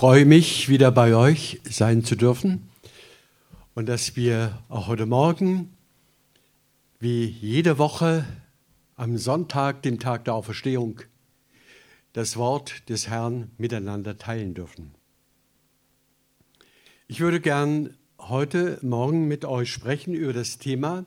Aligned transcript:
freue 0.00 0.24
mich, 0.24 0.70
wieder 0.70 0.90
bei 0.90 1.14
euch 1.14 1.60
sein 1.62 2.02
zu 2.02 2.16
dürfen 2.16 2.70
und 3.74 3.84
dass 3.84 4.16
wir 4.16 4.58
auch 4.70 4.86
heute 4.86 5.04
Morgen, 5.04 5.76
wie 7.00 7.26
jede 7.26 7.76
Woche 7.76 8.24
am 8.96 9.18
Sonntag, 9.18 9.82
dem 9.82 9.98
Tag 9.98 10.24
der 10.24 10.32
Auferstehung, 10.32 11.02
das 12.14 12.38
Wort 12.38 12.88
des 12.88 13.08
Herrn 13.08 13.50
miteinander 13.58 14.16
teilen 14.16 14.54
dürfen. 14.54 14.94
Ich 17.06 17.20
würde 17.20 17.38
gern 17.38 17.94
heute 18.18 18.78
Morgen 18.80 19.28
mit 19.28 19.44
euch 19.44 19.70
sprechen 19.70 20.14
über 20.14 20.32
das 20.32 20.56
Thema 20.56 21.04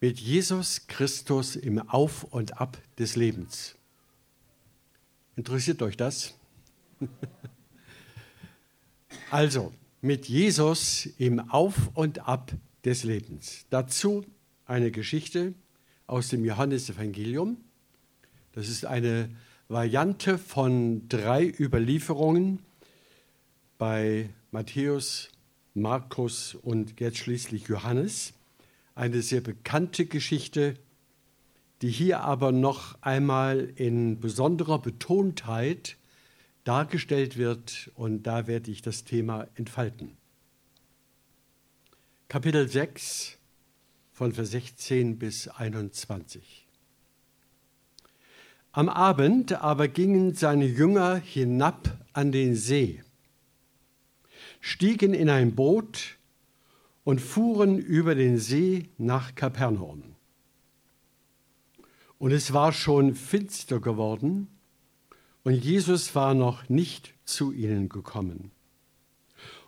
mit 0.00 0.20
Jesus 0.20 0.86
Christus 0.86 1.56
im 1.56 1.80
Auf 1.88 2.22
und 2.22 2.60
Ab 2.60 2.78
des 2.96 3.16
Lebens. 3.16 3.74
Interessiert 5.34 5.82
euch 5.82 5.96
das? 5.96 6.38
Also, 9.30 9.72
mit 10.00 10.26
Jesus 10.26 11.06
im 11.18 11.40
Auf 11.50 11.90
und 11.94 12.26
Ab 12.26 12.52
des 12.84 13.04
Lebens. 13.04 13.66
Dazu 13.70 14.24
eine 14.64 14.90
Geschichte 14.90 15.54
aus 16.06 16.28
dem 16.28 16.44
Johannesevangelium. 16.44 17.58
Das 18.52 18.68
ist 18.68 18.86
eine 18.86 19.30
Variante 19.68 20.38
von 20.38 21.08
drei 21.08 21.46
Überlieferungen 21.46 22.60
bei 23.78 24.30
Matthäus, 24.50 25.30
Markus 25.74 26.54
und 26.54 26.98
jetzt 26.98 27.18
schließlich 27.18 27.68
Johannes. 27.68 28.32
Eine 28.94 29.22
sehr 29.22 29.40
bekannte 29.40 30.06
Geschichte, 30.06 30.74
die 31.82 31.90
hier 31.90 32.20
aber 32.20 32.52
noch 32.52 33.00
einmal 33.02 33.72
in 33.76 34.18
besonderer 34.18 34.80
Betontheit 34.80 35.96
dargestellt 36.64 37.36
wird 37.36 37.90
und 37.94 38.24
da 38.24 38.46
werde 38.46 38.70
ich 38.70 38.82
das 38.82 39.04
Thema 39.04 39.48
entfalten. 39.54 40.16
Kapitel 42.28 42.68
6 42.68 43.38
von 44.12 44.32
Vers 44.32 44.50
16 44.50 45.18
bis 45.18 45.48
21. 45.48 46.66
Am 48.72 48.88
Abend 48.88 49.52
aber 49.52 49.88
gingen 49.88 50.34
seine 50.34 50.66
Jünger 50.66 51.16
hinab 51.16 51.98
an 52.12 52.30
den 52.30 52.54
See, 52.54 53.02
stiegen 54.60 55.12
in 55.12 55.28
ein 55.28 55.56
Boot 55.56 56.18
und 57.02 57.20
fuhren 57.20 57.78
über 57.78 58.14
den 58.14 58.38
See 58.38 58.90
nach 58.96 59.34
Kapernaum. 59.34 60.14
Und 62.18 62.30
es 62.30 62.52
war 62.52 62.72
schon 62.72 63.16
finster 63.16 63.80
geworden, 63.80 64.46
und 65.50 65.64
Jesus 65.64 66.14
war 66.14 66.32
noch 66.32 66.68
nicht 66.68 67.12
zu 67.24 67.50
ihnen 67.50 67.88
gekommen. 67.88 68.52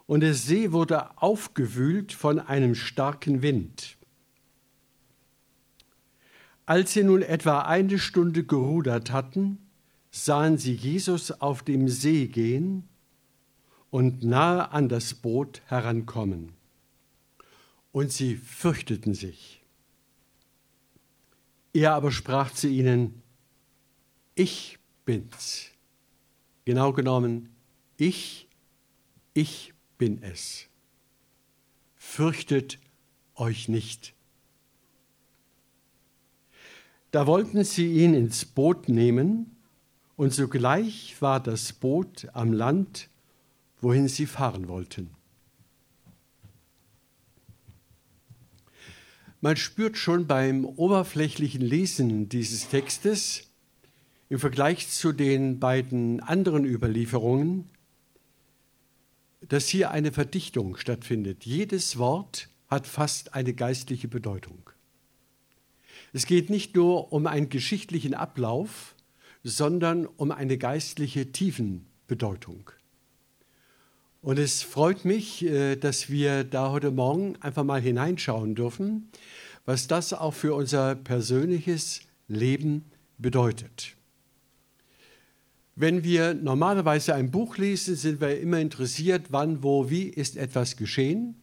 Und 0.06 0.20
der 0.20 0.33
See 0.33 0.70
wurde 0.70 1.20
aufgewühlt 1.20 2.12
von 2.12 2.38
einem 2.38 2.77
starken 2.77 3.42
Wind. 3.42 3.97
Als 6.66 6.92
sie 6.92 7.03
nun 7.03 7.20
etwa 7.20 7.62
eine 7.62 7.98
Stunde 7.98 8.44
gerudert 8.44 9.10
hatten, 9.10 9.58
sahen 10.12 10.56
sie 10.56 10.72
Jesus 10.72 11.33
auf 11.33 11.64
dem 11.64 11.88
See 11.88 12.28
gehen 12.28 12.88
und 13.91 14.22
nahe 14.22 14.70
an 14.70 14.88
das 14.88 15.14
Boot 15.14 15.62
herankommen. 15.66 16.53
Und 17.91 18.12
sie 18.12 18.36
fürchteten 18.36 19.14
sich. 19.14 19.64
Er 21.72 21.94
aber 21.94 22.12
sprach 22.12 22.53
zu 22.53 22.69
ihnen, 22.69 23.20
ich 24.36 24.78
bin's. 25.05 25.72
Genau 26.64 26.92
genommen, 26.92 27.48
ich, 27.96 28.48
ich 29.34 29.74
bin 29.98 30.22
es. 30.22 30.69
Fürchtet 31.96 32.78
euch 33.34 33.69
nicht. 33.69 34.14
Da 37.10 37.26
wollten 37.26 37.62
sie 37.64 37.92
ihn 37.92 38.14
ins 38.14 38.44
Boot 38.44 38.88
nehmen, 38.88 39.56
und 40.16 40.32
sogleich 40.32 41.20
war 41.20 41.41
das 41.41 41.72
Boot 41.72 42.28
am 42.32 42.53
Land, 42.53 43.08
wohin 43.81 44.08
sie 44.08 44.26
fahren 44.26 44.69
wollten. 44.69 45.10
Man 49.41 49.56
spürt 49.56 49.97
schon 49.97 50.28
beim 50.28 50.64
oberflächlichen 50.64 51.62
Lesen 51.62 52.28
dieses 52.28 52.69
Textes, 52.69 53.51
im 54.32 54.38
Vergleich 54.38 54.88
zu 54.88 55.12
den 55.12 55.60
beiden 55.60 56.20
anderen 56.20 56.65
Überlieferungen, 56.65 57.69
dass 59.47 59.69
hier 59.69 59.91
eine 59.91 60.10
Verdichtung 60.10 60.78
stattfindet. 60.78 61.44
Jedes 61.44 61.98
Wort 61.98 62.48
hat 62.69 62.87
fast 62.87 63.34
eine 63.34 63.53
geistliche 63.53 64.09
Bedeutung. 64.09 64.70
Es 66.15 66.25
geht 66.25 66.48
nicht 66.48 66.75
nur 66.75 67.12
um 67.12 67.26
einen 67.26 67.50
geschichtlichen 67.50 68.15
Ablauf, 68.15 68.94
sondern 69.44 70.06
um 70.06 70.31
eine 70.31 70.56
geistliche 70.56 71.31
Tiefenbedeutung. 71.31 72.70
Und 74.22 74.38
es 74.38 74.62
freut 74.62 75.04
mich, 75.04 75.44
äh, 75.44 75.76
dass 75.76 76.09
wir 76.09 76.44
da 76.44 76.70
heute 76.70 76.91
Morgen 76.91 77.37
einfach 77.43 77.64
mal 77.64 77.82
hineinschauen 77.82 78.54
dürfen, 78.54 79.10
was 79.66 79.88
das 79.88 80.14
auch 80.14 80.32
für 80.32 80.54
unser 80.54 80.94
persönliches 80.94 82.00
Leben 82.28 82.87
bedeutet. 83.19 83.94
Wenn 85.75 86.05
wir 86.05 86.34
normalerweise 86.34 87.15
ein 87.15 87.31
Buch 87.31 87.56
lesen, 87.56 87.97
sind 87.97 88.21
wir 88.21 88.38
immer 88.41 88.59
interessiert, 88.59 89.27
wann, 89.31 89.62
wo, 89.62 89.88
wie 89.88 90.05
ist 90.05 90.37
etwas 90.37 90.77
geschehen. 90.77 91.41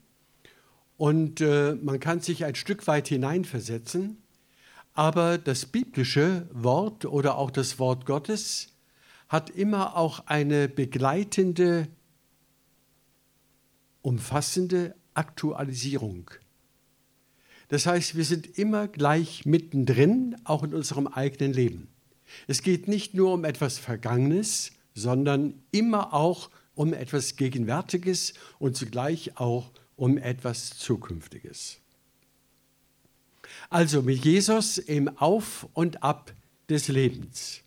Und 0.98 1.42
äh, 1.42 1.76
man 1.82 2.00
kann 2.00 2.20
sich 2.20 2.46
ein 2.46 2.56
Stück 2.56 2.86
weit 2.86 3.08
hineinversetzen. 3.08 4.18
Aber 4.94 5.38
das 5.38 5.66
biblische 5.66 6.48
Wort 6.52 7.06
oder 7.06 7.38
auch 7.38 7.52
das 7.52 7.80
Wort 7.80 8.06
Gottes 8.06 8.74
hat 9.30 9.50
immer 9.50 9.96
auch 9.96 10.26
eine 10.26 10.68
begleitende, 10.68 11.88
umfassende 14.02 14.96
Aktualisierung. 15.14 16.30
Das 17.70 17.86
heißt, 17.86 18.16
wir 18.16 18.26
sind 18.26 18.58
immer 18.58 18.88
gleich 18.88 19.46
mittendrin, 19.46 20.36
auch 20.44 20.64
in 20.64 20.74
unserem 20.74 21.08
eigenen 21.08 21.54
Leben. 21.54 21.88
Es 22.48 22.62
geht 22.62 22.88
nicht 22.88 23.14
nur 23.14 23.34
um 23.34 23.44
etwas 23.44 23.78
Vergangenes, 23.78 24.72
sondern 24.94 25.54
immer 25.72 26.14
auch 26.14 26.50
um 26.76 26.94
etwas 26.94 27.36
Gegenwärtiges 27.36 28.34
und 28.58 28.76
zugleich 28.78 29.38
auch 29.38 29.72
um 29.96 30.18
etwas 30.18 30.78
Zukünftiges. 30.78 31.80
Also 33.70 34.02
mit 34.02 34.24
Jesus 34.24 34.78
im 34.78 35.10
Auf 35.18 35.68
und 35.74 36.04
Ab 36.04 36.34
des 36.70 36.88
Lebens. 36.88 37.62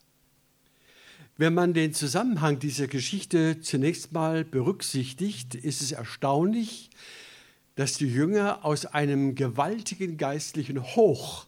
Wenn 1.37 1.55
man 1.55 1.75
den 1.75 1.93
Zusammenhang 1.93 2.59
dieser 2.59 2.87
Geschichte 2.87 3.61
zunächst 3.61 4.13
mal 4.13 4.45
berücksichtigt, 4.45 5.55
ist 5.55 5.83
es 5.83 5.93
erstaunlich, 5.93 6.91
dass 7.75 7.95
die 7.95 8.07
Jünger 8.07 8.65
aus 8.65 8.87
einem 8.87 9.35
gewaltigen 9.35 10.19
geistlichen 10.19 10.83
Hoch 10.95 11.47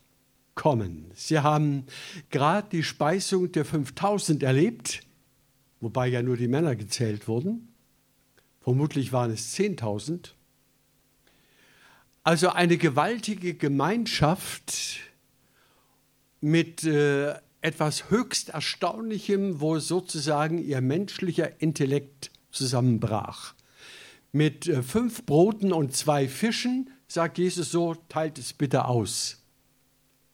kommen. 0.54 1.10
Sie 1.14 1.40
haben 1.40 1.84
gerade 2.30 2.68
die 2.70 2.82
Speisung 2.82 3.50
der 3.52 3.64
5000 3.64 4.42
erlebt, 4.42 5.02
wobei 5.80 6.06
ja 6.08 6.22
nur 6.22 6.36
die 6.36 6.48
Männer 6.48 6.76
gezählt 6.76 7.28
wurden. 7.28 7.68
Vermutlich 8.60 9.12
waren 9.12 9.30
es 9.30 9.54
10.000. 9.56 10.30
Also 12.22 12.48
eine 12.50 12.78
gewaltige 12.78 13.54
Gemeinschaft 13.54 15.00
mit 16.40 16.84
äh, 16.84 17.34
etwas 17.60 18.10
höchst 18.10 18.50
Erstaunlichem, 18.50 19.60
wo 19.60 19.78
sozusagen 19.78 20.58
ihr 20.58 20.80
menschlicher 20.80 21.60
Intellekt 21.60 22.30
zusammenbrach. 22.50 23.54
Mit 24.32 24.66
äh, 24.68 24.82
fünf 24.82 25.26
Broten 25.26 25.72
und 25.72 25.94
zwei 25.94 26.28
Fischen 26.28 26.90
sagt 27.06 27.38
Jesus 27.38 27.70
so, 27.70 27.94
teilt 28.08 28.38
es 28.38 28.52
bitte 28.52 28.86
aus. 28.86 29.43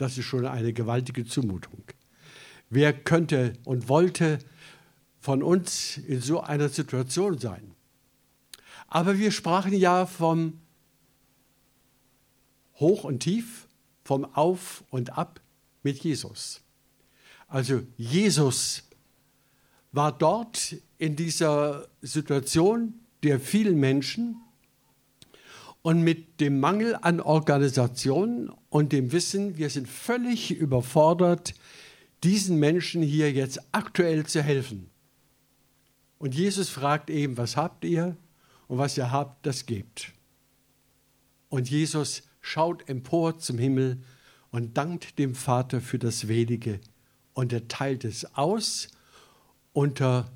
Das 0.01 0.17
ist 0.17 0.25
schon 0.25 0.47
eine 0.47 0.73
gewaltige 0.73 1.27
Zumutung. 1.27 1.85
Wer 2.71 2.95
könnte 2.95 3.53
und 3.67 3.91
wollte 3.91 4.39
von 5.19 5.43
uns 5.43 5.99
in 5.99 6.23
so 6.23 6.41
einer 6.41 6.71
Situation 6.71 7.37
sein? 7.37 7.75
Aber 8.89 9.19
wir 9.19 9.31
sprachen 9.31 9.75
ja 9.75 10.07
vom 10.07 10.59
Hoch 12.77 13.05
und 13.05 13.21
Tief, 13.21 13.69
vom 14.03 14.25
Auf 14.25 14.85
und 14.89 15.19
Ab 15.19 15.43
mit 15.83 15.99
Jesus. 15.99 16.63
Also 17.47 17.83
Jesus 17.99 18.85
war 19.93 20.17
dort 20.17 20.77
in 20.97 21.15
dieser 21.15 21.89
Situation 22.01 22.95
der 23.23 23.39
vielen 23.39 23.79
Menschen, 23.79 24.37
und 25.83 26.03
mit 26.03 26.41
dem 26.41 26.61
Mangel 26.61 26.97
an 27.01 27.21
Organisation 27.21 28.53
und 28.71 28.93
dem 28.93 29.13
Wissen, 29.13 29.59
wir 29.59 29.69
sind 29.69 29.89
völlig 29.89 30.53
überfordert, 30.53 31.55
diesen 32.25 32.59
Menschen 32.59 33.03
hier 33.03 33.31
jetzt 33.33 33.61
aktuell 33.73 34.25
zu 34.25 34.43
helfen. 34.43 34.89
Und 36.19 36.35
Jesus 36.35 36.69
fragt 36.69 37.11
eben, 37.11 37.37
was 37.37 37.57
habt 37.57 37.85
ihr? 37.85 38.17
Und 38.69 38.79
was 38.79 38.97
ihr 38.97 39.11
habt, 39.11 39.45
das 39.45 39.67
gebt. 39.67 40.13
Und 41.49 41.69
Jesus 41.69 42.23
schaut 42.41 42.89
empor 42.89 43.39
zum 43.39 43.59
Himmel 43.59 43.99
und 44.53 44.77
dankt 44.77 45.19
dem 45.19 45.35
Vater 45.35 45.81
für 45.81 45.99
das 45.99 46.29
Wenige. 46.29 46.81
Und 47.33 47.53
er 47.53 47.67
teilt 47.69 48.05
es 48.05 48.37
aus 48.37 48.89
unter 49.73 50.31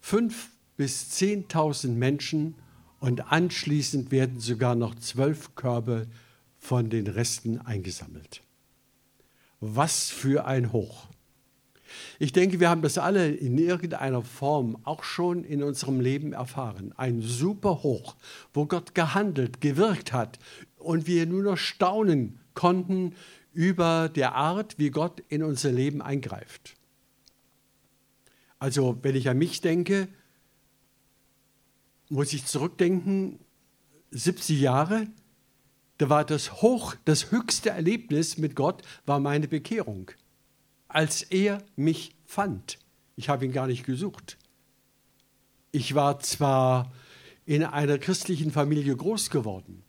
fünf 0.00 0.50
bis 0.76 1.08
zehntausend 1.10 1.98
Menschen 1.98 2.54
und 3.00 3.32
anschließend 3.32 4.10
werden 4.10 4.40
sogar 4.40 4.74
noch 4.74 4.94
zwölf 4.94 5.54
Körbe 5.54 6.06
von 6.60 6.90
den 6.90 7.08
Resten 7.08 7.58
eingesammelt. 7.58 8.42
Was 9.58 10.10
für 10.10 10.44
ein 10.44 10.72
Hoch. 10.72 11.08
Ich 12.20 12.32
denke, 12.32 12.60
wir 12.60 12.70
haben 12.70 12.82
das 12.82 12.98
alle 12.98 13.30
in 13.30 13.58
irgendeiner 13.58 14.22
Form 14.22 14.78
auch 14.84 15.02
schon 15.02 15.42
in 15.42 15.62
unserem 15.62 16.00
Leben 16.00 16.32
erfahren. 16.32 16.94
Ein 16.96 17.20
super 17.20 17.82
Hoch, 17.82 18.14
wo 18.52 18.66
Gott 18.66 18.94
gehandelt, 18.94 19.60
gewirkt 19.60 20.12
hat 20.12 20.38
und 20.76 21.08
wir 21.08 21.26
nur 21.26 21.42
noch 21.42 21.56
staunen 21.56 22.38
konnten 22.54 23.16
über 23.52 24.08
der 24.08 24.34
Art, 24.34 24.78
wie 24.78 24.90
Gott 24.90 25.20
in 25.28 25.42
unser 25.42 25.72
Leben 25.72 26.02
eingreift. 26.02 26.76
Also, 28.58 28.98
wenn 29.02 29.16
ich 29.16 29.28
an 29.28 29.38
mich 29.38 29.60
denke, 29.62 30.06
muss 32.10 32.32
ich 32.32 32.44
zurückdenken, 32.44 33.40
70 34.10 34.60
Jahre, 34.60 35.06
da 36.00 36.08
war 36.08 36.24
das 36.24 36.62
hoch, 36.62 36.94
das 37.04 37.30
höchste 37.30 37.68
Erlebnis 37.68 38.38
mit 38.38 38.56
Gott 38.56 38.80
war 39.04 39.20
meine 39.20 39.46
Bekehrung. 39.48 40.10
Als 40.88 41.20
er 41.20 41.62
mich 41.76 42.16
fand. 42.24 42.78
Ich 43.16 43.28
habe 43.28 43.44
ihn 43.44 43.52
gar 43.52 43.66
nicht 43.66 43.84
gesucht. 43.84 44.38
Ich 45.72 45.94
war 45.94 46.18
zwar 46.20 46.90
in 47.44 47.64
einer 47.64 47.98
christlichen 47.98 48.50
Familie 48.50 48.96
groß 48.96 49.28
geworden 49.28 49.82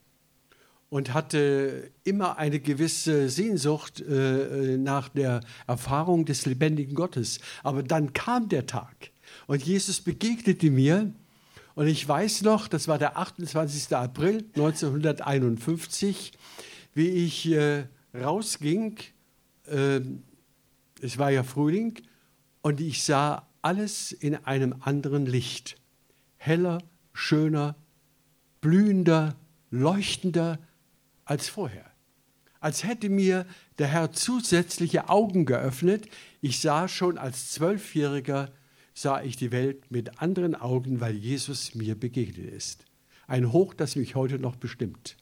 und 0.90 1.14
hatte 1.14 1.92
immer 2.04 2.38
eine 2.38 2.60
gewisse 2.60 3.30
Sehnsucht 3.30 4.02
äh, 4.02 4.78
nach 4.78 5.08
der 5.08 5.40
Erfahrung 5.66 6.26
des 6.26 6.46
lebendigen 6.46 6.94
Gottes. 6.94 7.40
Aber 7.64 7.84
dann 7.84 8.12
kam 8.12 8.50
der 8.50 8.66
Tag 8.66 9.12
und 9.48 9.64
Jesus 9.64 10.02
begegnete 10.02 10.72
mir 10.72 11.14
und 11.76 11.88
ich 11.88 12.08
weiß 12.08 12.42
noch, 12.42 12.68
das 12.68 12.88
war 12.88 12.98
der 12.98 13.18
28. 13.18 13.96
April 13.96 14.46
1951, 14.56 16.34
wie 16.94 17.10
ich 17.10 17.50
äh, 17.52 17.86
rausging. 18.14 19.00
Äh, 19.68 20.02
es 21.02 21.18
war 21.18 21.32
ja 21.32 21.44
Frühling 21.44 22.02
und 22.62 22.82
ich 22.82 23.04
sah 23.04 23.48
alles 23.62 24.12
in 24.12 24.36
einem 24.36 24.76
anderen 24.82 25.26
Licht. 25.26 25.78
Heller, 26.38 26.80
schöner, 27.14 27.76
blühender, 28.60 29.36
leuchtender 29.70 30.60
als 31.26 31.50
vorher. 31.50 31.86
Als 32.60 32.84
hätte 32.84 33.10
mir 33.10 33.46
der 33.80 33.88
Herr 33.88 34.12
zusätzliche 34.12 35.10
Augen 35.10 35.46
geöffnet. 35.46 36.08
Ich 36.42 36.60
sah 36.60 36.88
schon 36.88 37.18
als 37.18 37.52
Zwölfjähriger 37.52 38.52
sah 38.94 39.22
ich 39.22 39.38
die 39.38 39.52
Welt 39.52 39.90
mit 39.90 40.22
anderen 40.22 40.56
Augen, 40.56 41.02
weil 41.02 41.16
Jesus 41.16 41.76
mir 41.76 41.96
begegnet 41.96 42.52
ist. 42.52 42.86
Ein 43.28 43.52
Hoch, 43.52 43.74
das 43.74 43.96
mich 43.96 44.16
heute 44.16 44.40
noch 44.40 44.56
bestimmt. 44.56 45.16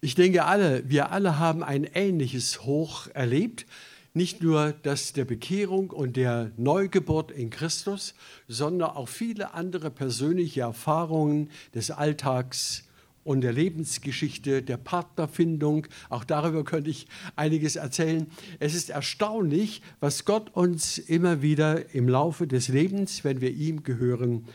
Ich 0.00 0.14
denke 0.14 0.44
alle, 0.44 0.88
wir 0.88 1.12
alle 1.12 1.38
haben 1.38 1.62
ein 1.62 1.84
ähnliches 1.84 2.64
Hoch 2.64 3.06
erlebt. 3.14 3.66
Nicht 4.14 4.42
nur 4.42 4.72
das 4.82 5.12
der 5.14 5.24
Bekehrung 5.24 5.90
und 5.90 6.16
der 6.16 6.50
Neugeburt 6.56 7.30
in 7.30 7.48
Christus, 7.48 8.14
sondern 8.46 8.90
auch 8.90 9.08
viele 9.08 9.54
andere 9.54 9.90
persönliche 9.90 10.62
Erfahrungen 10.62 11.50
des 11.74 11.90
Alltags, 11.90 12.84
und 13.24 13.42
der 13.42 13.52
Lebensgeschichte, 13.52 14.62
der 14.62 14.76
Partnerfindung. 14.76 15.86
Auch 16.08 16.24
darüber 16.24 16.64
könnte 16.64 16.90
ich 16.90 17.06
einiges 17.36 17.76
erzählen. 17.76 18.26
Es 18.58 18.74
ist 18.74 18.90
erstaunlich, 18.90 19.82
was 20.00 20.24
Gott 20.24 20.50
uns 20.54 20.98
immer 20.98 21.42
wieder 21.42 21.94
im 21.94 22.08
Laufe 22.08 22.46
des 22.46 22.68
Lebens, 22.68 23.24
wenn 23.24 23.40
wir 23.40 23.50
ihm 23.50 23.82
gehören, 23.82 24.46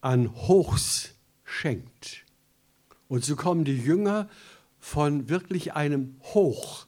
an 0.00 0.34
Hochs 0.34 1.14
schenkt. 1.44 2.24
Und 3.08 3.24
so 3.24 3.36
kommen 3.36 3.64
die 3.64 3.78
Jünger 3.78 4.28
von 4.78 5.28
wirklich 5.28 5.74
einem 5.74 6.16
Hoch, 6.34 6.86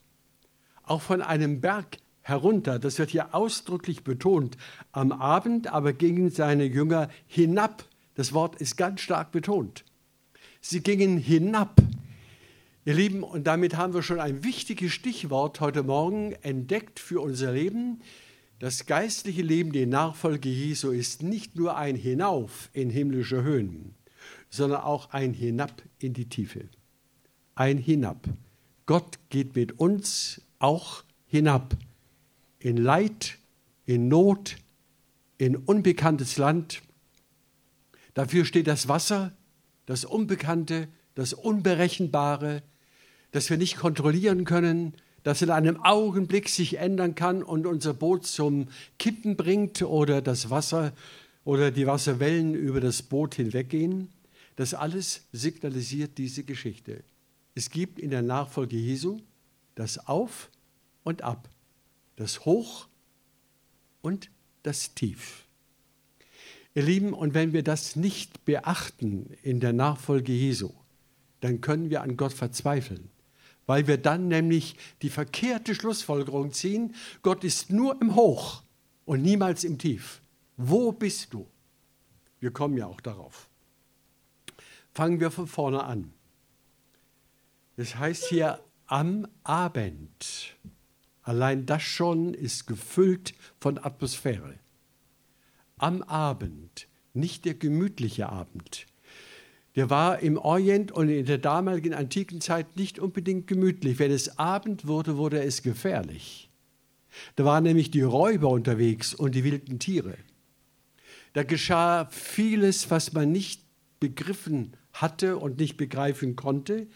auch 0.83 1.03
von 1.03 1.23
einem 1.23 1.61
Berg 1.61 1.99
herunter. 2.23 2.79
Das 2.79 2.99
wird 2.99 3.11
hier 3.11 3.35
ausdrücklich 3.35 4.05
betont. 4.05 4.57
Am 4.93 5.13
Abend 5.13 5.73
aber 5.73 5.93
gingen 5.93 6.31
seine 6.31 6.65
Jünger 6.65 7.09
hinab. 7.27 7.85
Das 8.15 8.33
Wort 8.33 8.57
ist 8.57 8.77
ganz 8.77 9.01
stark 9.01 9.33
betont. 9.33 9.85
Sie 10.61 10.81
gingen 10.81 11.17
hinab. 11.17 11.81
Ihr 12.85 12.95
Lieben, 12.95 13.23
und 13.23 13.45
damit 13.47 13.77
haben 13.77 13.95
wir 13.95 14.03
schon 14.03 14.21
ein 14.21 14.45
wichtiges 14.45 14.93
Stichwort 14.93 15.61
heute 15.61 15.83
Morgen 15.83 16.33
entdeckt 16.43 17.01
für 17.01 17.21
unser 17.21 17.53
Leben. 17.53 18.01
Das 18.59 18.85
geistliche 18.85 19.43
Leben, 19.43 19.73
die 19.73 19.87
Nachfolge 19.87 20.51
Jesu, 20.51 20.91
ist 20.91 21.23
nicht 21.23 21.57
nur 21.57 21.77
ein 21.77 21.97
Hinauf 21.97 22.69
in 22.75 22.91
himmlische 22.91 23.43
Höhen, 23.43 23.95
sondern 24.51 24.83
auch 24.83 25.11
ein 25.11 25.33
Hinab 25.33 25.83
in 25.99 26.13
die 26.13 26.29
Tiefe. 26.29 26.69
Ein 27.55 27.79
Hinab. 27.79 28.29
Gott 28.85 29.19
geht 29.31 29.57
mit 29.57 29.79
uns 29.79 30.43
auch 30.59 31.05
hinab 31.27 31.75
in 32.59 32.77
Leid, 32.77 33.39
in 33.87 34.09
Not, 34.09 34.57
in 35.39 35.57
unbekanntes 35.57 36.37
Land. 36.37 36.83
Dafür 38.13 38.45
steht 38.45 38.67
das 38.67 38.89
Wasser, 38.89 39.33
das 39.87 40.05
Unbekannte, 40.05 40.89
das 41.15 41.33
Unberechenbare, 41.33 42.63
das 43.33 43.51
wir 43.51 43.57
nicht 43.57 43.77
kontrollieren 43.77 44.45
können, 44.45 44.95
das 45.23 45.43
in 45.43 45.51
einem 45.51 45.83
Augenblick 45.83 46.49
sich 46.49 46.79
ändern 46.79 47.15
kann 47.15 47.43
und 47.43 47.67
unser 47.67 47.93
Boot 47.93 48.27
zum 48.27 48.69
Kippen 48.99 49.37
bringt 49.37 49.83
oder 49.83 50.23
das 50.23 50.51
Wasser 50.51 50.93
oder 51.45 51.71
die 51.71 51.87
Wasserwellen 51.87 52.55
über 52.55 52.81
das 52.81 53.03
Boot 53.03 53.35
hinweggehen. 53.35 54.09
Das 54.57 54.75
alles 54.75 55.27
signalisiert 55.33 56.19
diese 56.19 56.45
Geschichte. 56.45 57.03
Es 57.55 57.71
gibt 57.71 57.99
in 57.99 58.11
der 58.11 58.23
Nachfolge 58.23 58.77
Jesu 58.77 59.21
das 59.75 60.07
Auf 60.07 60.51
und 61.03 61.23
Ab, 61.23 61.49
das 62.17 62.45
Hoch 62.45 62.87
und 64.03 64.31
das 64.63 64.95
Tief. 64.95 65.47
Ihr 66.75 66.83
Lieben, 66.85 67.13
und 67.13 67.35
wenn 67.35 67.53
wir 67.53 67.65
das 67.65 67.97
nicht 67.97 68.45
beachten 68.45 69.35
in 69.43 69.59
der 69.59 69.73
Nachfolge 69.73 70.33
Jesu, 70.33 70.71
dann 71.41 71.61
können 71.61 71.91
wir 71.91 72.03
an 72.03 72.17
Gott 72.17 72.33
verzweifeln, 72.33 73.11
weil 73.67 73.89
wir 73.89 73.99
dann 73.99 74.29
nämlich 74.29 74.77
die 75.03 75.11
verkehrte 75.11 75.75
Schlussfolgerung 75.75 76.53
ziehen, 76.53 76.95
Gott 77.23 77.43
ist 77.43 77.71
nur 77.71 78.01
im 78.01 78.15
Hoch 78.15 78.63
und 79.05 79.23
niemals 79.23 79.65
im 79.65 79.79
Tief. 79.79 80.21
Wo 80.57 80.93
bist 80.93 81.35
du? 81.35 81.49
Wir 82.39 82.53
kommen 82.53 82.77
ja 82.77 82.87
auch 82.87 83.01
darauf. 83.01 83.49
Fangen 84.93 85.19
wir 85.19 85.31
von 85.31 85.47
vorne 85.47 85.83
an. 85.83 86.13
Das 87.77 87.97
heißt 87.97 88.27
hier 88.27 88.61
am 88.87 89.27
Abend. 89.43 90.57
Allein 91.23 91.67
das 91.67 91.83
schon 91.83 92.35
ist 92.35 92.67
gefüllt 92.67 93.35
von 93.59 93.79
Atmosphäre 93.79 94.59
am 95.83 96.03
Abend, 96.03 96.89
nicht 97.15 97.45
der 97.45 97.55
gemütliche 97.55 98.29
Abend. 98.29 98.87
Der 99.77 99.89
war 99.89 100.21
im 100.21 100.37
Orient 100.37 100.91
und 100.91 101.09
in 101.09 101.27
der 101.27 101.39
damaligen 101.39 101.95
antiken 101.95 102.41
Zeit 102.41 102.77
nicht 102.77 102.99
unbedingt 102.99 103.47
gemütlich. 103.47 103.99
Wenn 103.99 104.11
es 104.11 104.39
Abend 104.39 104.87
wurde, 104.87 105.17
wurde 105.17 105.43
es 105.43 105.63
gefährlich. 105.63 106.51
Da 107.37 107.45
waren 107.45 107.65
nämlich 107.65 107.91
die 107.91 108.03
Räuber 108.03 108.49
unterwegs 108.49 109.15
und 109.15 109.35
die 109.35 109.45
wilden 109.45 109.79
Tiere. 109.79 110.17
Da 111.33 111.45
geschah 111.45 112.07
vieles, 112.07 112.91
was 112.91 113.13
man 113.13 113.31
nicht 113.31 113.63
begriffen 114.01 114.77
hatte 114.93 115.37
und 115.37 115.59
nicht 115.59 115.77
begreifen 115.77 116.35
konnte. 116.35 116.89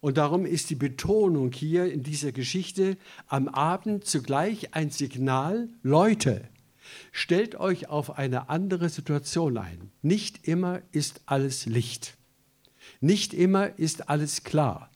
Und 0.00 0.16
darum 0.16 0.46
ist 0.46 0.70
die 0.70 0.76
Betonung 0.76 1.52
hier 1.52 1.92
in 1.92 2.02
dieser 2.02 2.32
Geschichte 2.32 2.96
am 3.26 3.48
Abend 3.48 4.04
zugleich 4.04 4.74
ein 4.74 4.90
Signal, 4.90 5.68
Leute, 5.82 6.48
Stellt 7.12 7.56
euch 7.56 7.88
auf 7.88 8.18
eine 8.18 8.48
andere 8.48 8.88
Situation 8.88 9.58
ein. 9.58 9.90
Nicht 10.02 10.46
immer 10.46 10.82
ist 10.92 11.22
alles 11.26 11.66
Licht. 11.66 12.16
Nicht 13.00 13.34
immer 13.34 13.78
ist 13.78 14.08
alles 14.08 14.44
klar. 14.44 14.90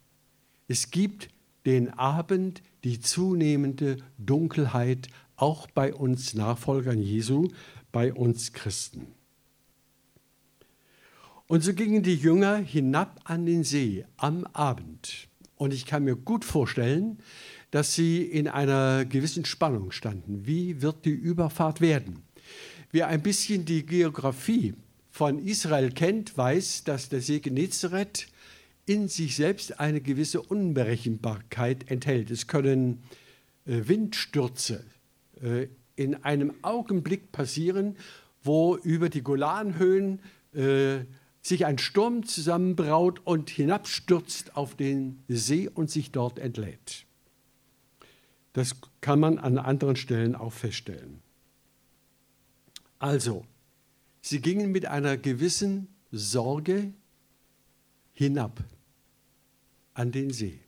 Es 0.69 0.91
gibt 0.91 1.29
den 1.67 1.91
Abend, 1.91 2.63
die 2.85 3.01
zunehmende 3.01 3.99
Dunkelheit, 4.19 5.09
auch 5.37 5.67
bei 5.71 5.95
uns 5.95 6.35
Nachfolgern 6.35 7.01
Jesu, 7.01 7.49
bei 7.93 8.13
uns 8.13 8.53
Christen. 8.53 9.07
Und 11.47 11.63
so 11.63 11.75
gingen 11.75 12.03
die 12.03 12.15
Jünger 12.15 12.57
hinab 12.57 13.21
an 13.25 13.47
den 13.47 13.65
See 13.65 14.05
am 14.17 14.45
Abend. 14.53 15.29
Und 15.57 15.73
ich 15.73 15.87
kann 15.87 16.05
mir 16.05 16.17
gut 16.17 16.45
vorstellen, 16.45 17.19
dass 17.75 17.93
sie 17.93 18.23
in 18.23 18.47
einer 18.47 19.05
gewissen 19.05 19.45
Spannung 19.45 19.91
standen. 19.91 20.47
Wie 20.47 20.81
wird 20.81 21.05
die 21.05 21.11
Überfahrt 21.11 21.81
werden? 21.81 22.23
Wer 22.93 23.09
ein 23.09 23.21
bisschen 23.21 23.65
die 23.65 23.85
Geografie 23.85 24.75
von 25.11 25.41
Israel 25.41 25.91
kennt, 25.91 26.39
weiß, 26.39 26.85
dass 26.85 27.09
der 27.09 27.21
See 27.21 27.41
Genezareth 27.41 28.29
in 28.87 29.09
sich 29.09 29.35
selbst 29.35 29.81
eine 29.81 30.01
gewisse 30.01 30.41
Unberechenbarkeit 30.41 31.91
enthält. 31.91 32.31
Es 32.31 32.47
können 32.47 33.03
äh, 33.67 33.81
Windstürze 33.89 34.85
äh, 35.43 35.67
in 35.97 36.23
einem 36.23 36.55
Augenblick 36.63 37.33
passieren, 37.33 37.97
wo 38.45 38.77
über 38.77 39.09
die 39.09 39.23
Golanhöhen 39.23 40.21
äh, 40.55 40.99
sich 41.43 41.67
ein 41.67 41.79
Sturm 41.79 42.25
zusammenbraut 42.25 43.21
und 43.25 43.51
hinabstürzt 43.51 44.57
auf 44.57 44.77
den 44.77 45.25
See 45.27 45.69
und 45.69 45.91
sich 45.91 46.13
dort 46.13 46.39
entlädt. 46.39 47.05
Das 48.55 48.77
kann 49.01 49.21
man 49.21 49.39
an 49.39 49.59
anderen 49.59 49.97
Stellen 49.97 50.35
auch 50.35 50.53
feststellen. 50.53 51.21
Also, 52.99 53.45
sie 54.23 54.41
gingen 54.41 54.73
mit 54.73 54.87
einer 54.87 55.17
gewissen 55.19 55.89
Sorge 56.11 56.95
hinab 58.13 58.63
an 59.93 60.13
den 60.13 60.31
See. 60.31 60.61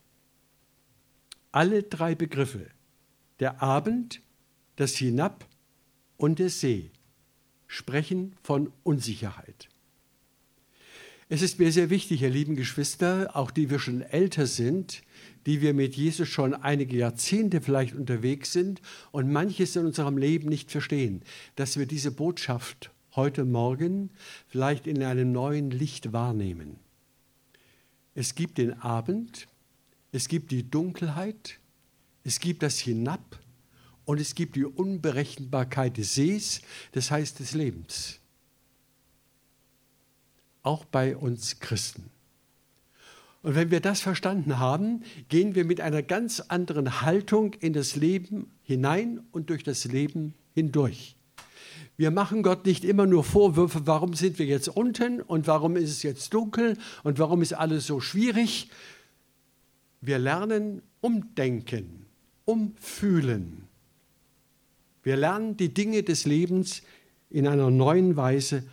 Alle 1.53 1.85
drei 1.85 2.15
Begriffe, 2.15 2.69
der 3.39 3.63
Abend, 3.63 4.21
das 4.75 4.97
Hinab 4.97 5.47
und 6.17 6.41
der 6.41 6.51
See, 6.51 6.91
sprechen 7.69 8.35
von 8.43 8.73
Unsicherheit. 8.83 9.69
Es 11.29 11.41
ist 11.41 11.59
mir 11.59 11.71
sehr 11.73 11.89
wichtig, 11.89 12.23
ihr 12.23 12.31
lieben 12.31 12.57
Geschwister, 12.57 13.35
auch 13.35 13.51
die 13.51 13.71
wir 13.71 13.79
schon 13.79 14.03
älter 14.03 14.47
sind, 14.47 15.03
die 15.47 15.61
wir 15.61 15.73
mit 15.73 15.97
Jesus 15.97 16.29
schon 16.29 16.55
einige 16.55 16.97
Jahrzehnte 16.97 17.61
vielleicht 17.61 17.95
unterwegs 17.95 18.53
sind 18.53 18.83
und 19.13 19.33
manches 19.33 19.77
in 19.77 19.87
unserem 19.87 20.19
Leben 20.19 20.49
nicht 20.49 20.71
verstehen, 20.71 21.23
dass 21.55 21.79
wir 21.79 21.87
diese 21.87 22.11
Botschaft 22.11 22.91
heute 23.15 23.45
Morgen 23.45 24.11
vielleicht 24.49 24.87
in 24.87 25.03
einem 25.03 25.33
neuen 25.33 25.71
Licht 25.71 26.13
wahrnehmen. 26.13 26.79
Es 28.15 28.35
gibt 28.35 28.59
den 28.59 28.75
Abend, 28.81 29.47
es 30.13 30.29
gibt 30.29 30.51
die 30.51 30.69
Dunkelheit, 30.69 31.59
es 32.25 32.41
gibt 32.41 32.63
das 32.63 32.79
Hinab 32.79 33.39
und 34.05 34.21
es 34.21 34.35
gibt 34.35 34.57
die 34.57 34.65
Unberechenbarkeit 34.65 35.97
des 35.97 36.15
Sees, 36.15 36.61
das 36.93 37.11
heißt 37.11 37.39
des 37.41 37.55
Lebens 37.55 38.21
auch 40.67 40.85
bei 40.85 41.17
uns 41.17 41.61
Christen. 41.61 42.11
Und 43.47 43.55
wenn 43.55 43.71
wir 43.71 43.79
das 43.79 44.01
verstanden 44.01 44.59
haben, 44.59 45.05
gehen 45.29 45.55
wir 45.55 45.65
mit 45.65 45.81
einer 45.81 46.03
ganz 46.03 46.41
anderen 46.41 47.03
Haltung 47.03 47.55
in 47.55 47.73
das 47.75 47.95
Leben 47.95 48.51
hinein 48.65 49.21
und 49.31 49.51
durch 49.51 49.63
das 49.63 49.85
Leben 49.85 50.35
hindurch. 50.53 51.15
Wir 51.97 52.11
machen 52.11 52.43
Gott 52.43 52.67
nicht 52.67 52.85
immer 52.85 53.07
nur 53.07 53.23
Vorwürfe, 53.23 53.87
warum 53.87 54.15
sind 54.15 54.41
wir 54.41 54.47
jetzt 54.47 54.67
unten 54.67 55.21
und 55.21 55.47
warum 55.47 55.77
ist 55.77 55.91
es 55.91 56.03
jetzt 56.03 56.35
dunkel 56.35 56.77
und 57.05 57.21
warum 57.21 57.41
ist 57.41 57.53
alles 57.53 57.87
so 57.87 58.01
schwierig. 58.01 58.69
Wir 60.01 60.19
lernen 60.19 60.83
umdenken, 61.01 62.07
umfühlen. 62.47 63.69
Wir 65.05 65.17
lernen 65.17 65.57
die 65.57 65.73
Dinge 65.73 66.03
des 66.03 66.27
Lebens 66.27 66.83
in 67.31 67.47
einer 67.47 67.71
neuen 67.71 68.17
Weise 68.17 68.65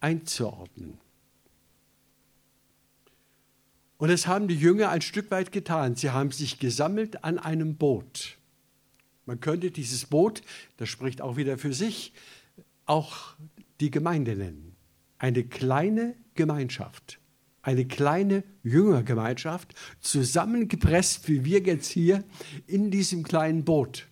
einzuordnen. 0.00 1.05
Und 3.98 4.10
das 4.10 4.26
haben 4.26 4.48
die 4.48 4.56
Jünger 4.56 4.90
ein 4.90 5.00
Stück 5.00 5.30
weit 5.30 5.52
getan. 5.52 5.94
Sie 5.94 6.10
haben 6.10 6.30
sich 6.30 6.58
gesammelt 6.58 7.24
an 7.24 7.38
einem 7.38 7.76
Boot. 7.76 8.36
Man 9.24 9.40
könnte 9.40 9.70
dieses 9.70 10.06
Boot, 10.06 10.42
das 10.76 10.88
spricht 10.88 11.20
auch 11.20 11.36
wieder 11.36 11.58
für 11.58 11.72
sich, 11.72 12.12
auch 12.84 13.34
die 13.80 13.90
Gemeinde 13.90 14.36
nennen. 14.36 14.76
Eine 15.18 15.44
kleine 15.44 16.14
Gemeinschaft, 16.34 17.18
eine 17.62 17.86
kleine 17.86 18.44
Jüngergemeinschaft, 18.62 19.74
zusammengepresst, 20.00 21.26
wie 21.28 21.44
wir 21.44 21.60
jetzt 21.60 21.90
hier, 21.90 22.22
in 22.66 22.90
diesem 22.90 23.24
kleinen 23.24 23.64
Boot. 23.64 24.06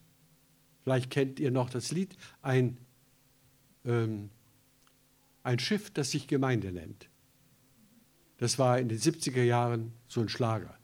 Vielleicht 0.83 1.11
kennt 1.11 1.39
ihr 1.39 1.51
noch 1.51 1.71
das 1.71 1.93
Lied, 1.93 2.17
ein, 2.43 2.79
ähm, 3.85 4.31
ein 5.43 5.59
Schiff, 5.59 5.91
das 5.91 6.11
sich 6.11 6.27
Gemeinde 6.27 6.73
nennt. 6.73 7.09
Das 8.45 8.59
war 8.59 8.79
in 8.79 8.91
den 8.91 8.99
70er 8.99 9.43
Jahren 9.43 9.95
so 10.07 10.21
ein 10.21 10.29
Schlager. 10.29 10.79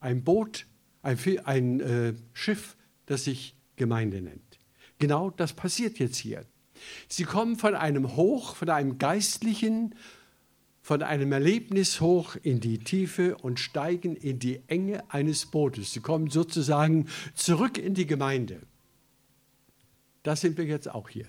Ein 0.00 0.22
Boot, 0.22 0.66
ein, 1.00 1.18
ein 1.46 1.80
äh, 1.80 2.12
Schiff, 2.34 2.76
das 3.06 3.24
sich 3.24 3.56
Gemeinde 3.76 4.20
nennt. 4.20 4.58
Genau 4.98 5.30
das 5.30 5.54
passiert 5.54 5.98
jetzt 5.98 6.18
hier. 6.18 6.44
Sie 7.08 7.24
kommen 7.24 7.56
von 7.56 7.74
einem 7.74 8.16
Hoch, 8.16 8.54
von 8.54 8.68
einem 8.68 8.98
geistlichen, 8.98 9.94
von 10.82 11.02
einem 11.02 11.32
Erlebnis 11.32 12.02
hoch 12.02 12.36
in 12.42 12.60
die 12.60 12.76
Tiefe 12.76 13.34
und 13.38 13.58
steigen 13.58 14.14
in 14.14 14.38
die 14.38 14.60
Enge 14.66 15.02
eines 15.10 15.46
Bootes. 15.46 15.94
Sie 15.94 16.00
kommen 16.00 16.28
sozusagen 16.28 17.08
zurück 17.32 17.78
in 17.78 17.94
die 17.94 18.06
Gemeinde. 18.06 18.60
Da 20.22 20.36
sind 20.36 20.58
wir 20.58 20.66
jetzt 20.66 20.90
auch 20.90 21.08
hier. 21.08 21.28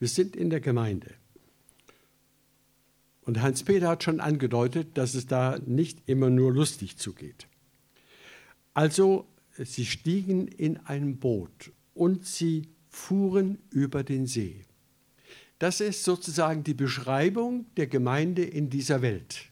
Wir 0.00 0.08
sind 0.08 0.34
in 0.34 0.50
der 0.50 0.60
Gemeinde. 0.60 1.14
Und 3.24 3.40
Hans-Peter 3.40 3.88
hat 3.88 4.04
schon 4.04 4.20
angedeutet, 4.20 4.98
dass 4.98 5.14
es 5.14 5.26
da 5.26 5.58
nicht 5.64 6.02
immer 6.06 6.30
nur 6.30 6.52
lustig 6.52 6.98
zugeht. 6.98 7.46
Also, 8.74 9.26
sie 9.56 9.86
stiegen 9.86 10.48
in 10.48 10.78
ein 10.78 11.18
Boot 11.18 11.72
und 11.94 12.26
sie 12.26 12.68
fuhren 12.88 13.58
über 13.70 14.04
den 14.04 14.26
See. 14.26 14.64
Das 15.58 15.80
ist 15.80 16.04
sozusagen 16.04 16.64
die 16.64 16.74
Beschreibung 16.74 17.66
der 17.76 17.86
Gemeinde 17.86 18.44
in 18.44 18.68
dieser 18.68 19.00
Welt. 19.00 19.46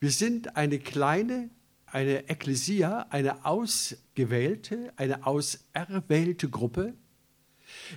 Wir 0.00 0.10
sind 0.10 0.56
eine 0.56 0.78
kleine, 0.80 1.48
eine 1.86 2.28
Ekklesia, 2.28 3.06
eine 3.10 3.46
ausgewählte, 3.46 4.92
eine 4.96 5.26
auserwählte 5.26 6.50
Gruppe, 6.50 6.92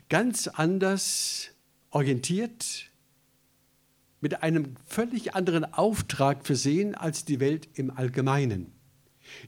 ganz 0.08 0.48
anders 0.48 1.50
orientiert, 1.90 2.87
mit 4.22 4.44
einem 4.44 4.76
völlig 4.86 5.36
anderen 5.36 5.66
Auftrag 5.66 6.46
versehen 6.46 6.96
als 6.96 7.26
die 7.26 7.40
Welt 7.40 7.70
im 7.76 7.92
Allgemeinen. 7.92 8.74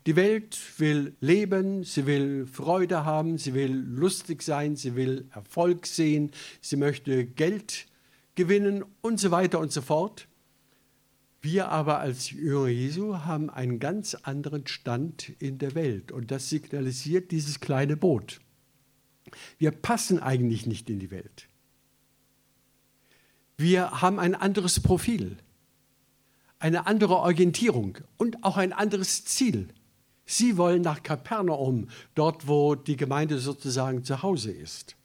Die 0.06 0.16
Welt 0.16 0.58
will 0.78 1.16
leben, 1.22 1.84
sie 1.84 2.06
will 2.06 2.46
Freude 2.48 3.06
haben, 3.06 3.38
sie 3.38 3.54
will 3.54 3.72
lustig 3.72 4.44
sein, 4.44 4.76
sie 4.76 4.96
will 4.96 5.28
Erfolg 5.34 5.86
sehen, 5.86 6.32
sie 6.62 6.76
möchte 6.76 7.26
Geld 7.26 7.88
gewinnen 8.36 8.84
und 9.02 9.20
so 9.20 9.32
weiter 9.32 9.60
und 9.60 9.72
so 9.72 9.82
fort. 9.82 10.28
Wir 11.42 11.70
aber 11.70 12.00
als 12.00 12.32
Jünger 12.32 12.68
Jesu 12.68 13.20
haben 13.20 13.50
einen 13.50 13.80
ganz 13.80 14.16
anderen 14.16 14.68
Stand 14.68 15.30
in 15.40 15.58
der 15.58 15.74
Welt 15.74 16.12
und 16.12 16.32
das 16.32 16.50
signalisiert 16.50 17.32
dieses 17.32 17.60
kleine 17.60 17.96
Boot. 17.96 18.42
Wir 19.58 19.72
passen 19.72 20.20
eigentlich 20.20 20.66
nicht 20.66 20.90
in 20.90 21.00
die 21.00 21.12
Welt. 21.12 21.49
Wir 23.60 24.02
haben 24.02 24.20
ein 24.20 24.36
anderes 24.36 24.80
Profil, 24.80 25.36
eine 26.60 26.88
andere 26.88 27.18
Orientierung 27.18 27.98
und 28.16 28.42
auch 28.46 28.56
ein 28.56 28.72
anderes 28.72 29.26
Ziel. 29.26 29.68
Sie 30.26 30.56
wollen 30.56 30.82
nach 30.82 31.04
Kapernaum, 31.04 31.90
dort 32.16 32.48
wo 32.48 32.76
die 32.76 32.96
Gemeinde 32.96 33.38
sozusagen 33.38 34.06
zu 34.06 34.24
Hause 34.24 34.54
ist. 34.54 34.96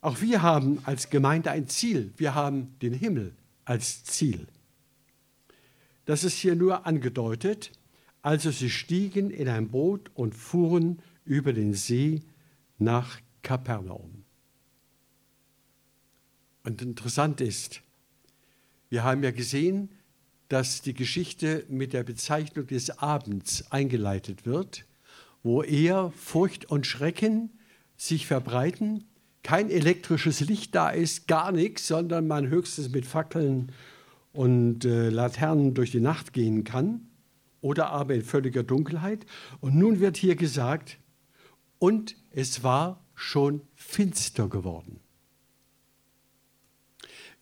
Auch 0.00 0.20
wir 0.20 0.42
haben 0.42 0.80
als 0.86 1.08
Gemeinde 1.08 1.52
ein 1.52 1.68
Ziel. 1.68 2.12
Wir 2.16 2.34
haben 2.34 2.76
den 2.82 2.92
Himmel 2.92 3.36
als 3.64 4.02
Ziel. 4.02 4.48
Das 6.04 6.24
ist 6.24 6.38
hier 6.38 6.56
nur 6.56 6.84
angedeutet. 6.84 7.70
Also 8.22 8.50
sie 8.50 8.70
stiegen 8.70 9.30
in 9.30 9.48
ein 9.48 9.68
Boot 9.68 10.10
und 10.14 10.34
fuhren 10.34 11.00
über 11.24 11.52
den 11.52 11.74
See 11.74 12.24
nach 12.78 13.20
Kapernaum. 13.42 14.15
Und 16.66 16.82
interessant 16.82 17.40
ist, 17.40 17.80
wir 18.88 19.04
haben 19.04 19.22
ja 19.22 19.30
gesehen, 19.30 19.88
dass 20.48 20.82
die 20.82 20.94
Geschichte 20.94 21.64
mit 21.68 21.92
der 21.92 22.02
Bezeichnung 22.02 22.66
des 22.66 22.98
Abends 22.98 23.70
eingeleitet 23.70 24.46
wird, 24.46 24.84
wo 25.44 25.62
eher 25.62 26.10
Furcht 26.16 26.64
und 26.64 26.84
Schrecken 26.84 27.50
sich 27.96 28.26
verbreiten, 28.26 29.04
kein 29.44 29.70
elektrisches 29.70 30.40
Licht 30.40 30.74
da 30.74 30.90
ist, 30.90 31.28
gar 31.28 31.52
nichts, 31.52 31.86
sondern 31.86 32.26
man 32.26 32.48
höchstens 32.48 32.90
mit 32.90 33.06
Fackeln 33.06 33.70
und 34.32 34.84
äh, 34.84 35.08
Laternen 35.08 35.72
durch 35.72 35.92
die 35.92 36.00
Nacht 36.00 36.32
gehen 36.32 36.64
kann 36.64 37.06
oder 37.60 37.90
aber 37.90 38.16
in 38.16 38.22
völliger 38.22 38.64
Dunkelheit. 38.64 39.24
Und 39.60 39.76
nun 39.76 40.00
wird 40.00 40.16
hier 40.16 40.34
gesagt, 40.34 40.98
und 41.78 42.16
es 42.32 42.64
war 42.64 43.04
schon 43.14 43.60
finster 43.76 44.48
geworden. 44.48 44.98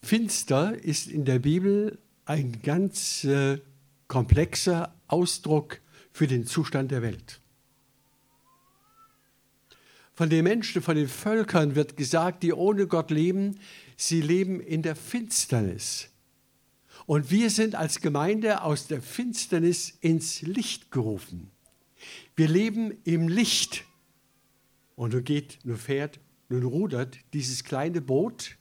Finster 0.04 0.76
ist 0.82 1.08
in 1.08 1.24
der 1.24 1.38
Bibel 1.38 1.98
ein 2.26 2.60
ganz 2.62 3.24
äh, 3.24 3.58
komplexer 4.06 4.94
Ausdruck 5.08 5.80
für 6.12 6.26
den 6.26 6.46
Zustand 6.46 6.90
der 6.90 7.02
Welt. 7.02 7.40
Von 10.14 10.30
den 10.30 10.44
Menschen, 10.44 10.80
von 10.80 10.94
den 10.94 11.08
Völkern 11.08 11.74
wird 11.74 11.96
gesagt, 11.96 12.44
die 12.44 12.52
ohne 12.52 12.86
Gott 12.86 13.10
leben, 13.10 13.58
sie 13.96 14.20
leben 14.20 14.60
in 14.60 14.82
der 14.82 14.94
Finsternis. 14.94 16.08
Und 17.06 17.30
wir 17.30 17.50
sind 17.50 17.74
als 17.74 18.00
Gemeinde 18.00 18.62
aus 18.62 18.86
der 18.86 19.02
Finsternis 19.02 19.98
ins 20.00 20.42
Licht 20.42 20.90
gerufen. 20.92 21.50
Wir 22.36 22.48
leben 22.48 22.96
im 23.04 23.28
Licht. 23.28 23.84
Und 24.94 25.14
nun 25.14 25.24
geht, 25.24 25.58
nun 25.64 25.76
fährt, 25.76 26.20
nun 26.48 26.62
rudert 26.62 27.18
dieses 27.32 27.64
kleine 27.64 28.00
Boot, 28.00 28.56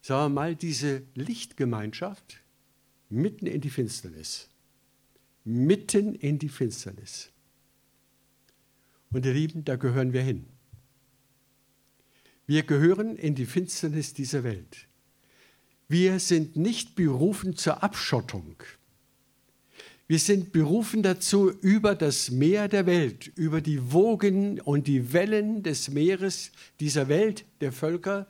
sagen 0.00 0.34
wir 0.34 0.40
mal, 0.40 0.56
diese 0.56 1.02
Lichtgemeinschaft 1.14 2.40
mitten 3.08 3.46
in 3.46 3.60
die 3.60 3.70
Finsternis. 3.70 4.48
Mitten 5.44 6.14
in 6.14 6.38
die 6.38 6.48
Finsternis. 6.48 7.30
Und 9.10 9.26
ihr 9.26 9.32
Lieben, 9.32 9.64
da 9.64 9.76
gehören 9.76 10.12
wir 10.12 10.22
hin. 10.22 10.46
Wir 12.46 12.62
gehören 12.62 13.16
in 13.16 13.34
die 13.34 13.46
Finsternis 13.46 14.14
dieser 14.14 14.44
Welt. 14.44 14.88
Wir 15.88 16.20
sind 16.20 16.56
nicht 16.56 16.94
berufen 16.94 17.56
zur 17.56 17.82
Abschottung. 17.82 18.62
Wir 20.06 20.18
sind 20.18 20.52
berufen 20.52 21.04
dazu, 21.04 21.50
über 21.50 21.94
das 21.94 22.30
Meer 22.30 22.66
der 22.66 22.86
Welt, 22.86 23.30
über 23.36 23.60
die 23.60 23.92
Wogen 23.92 24.60
und 24.60 24.88
die 24.88 25.12
Wellen 25.12 25.62
des 25.62 25.88
Meeres 25.88 26.50
dieser 26.80 27.06
Welt 27.06 27.44
der 27.60 27.70
Völker, 27.70 28.26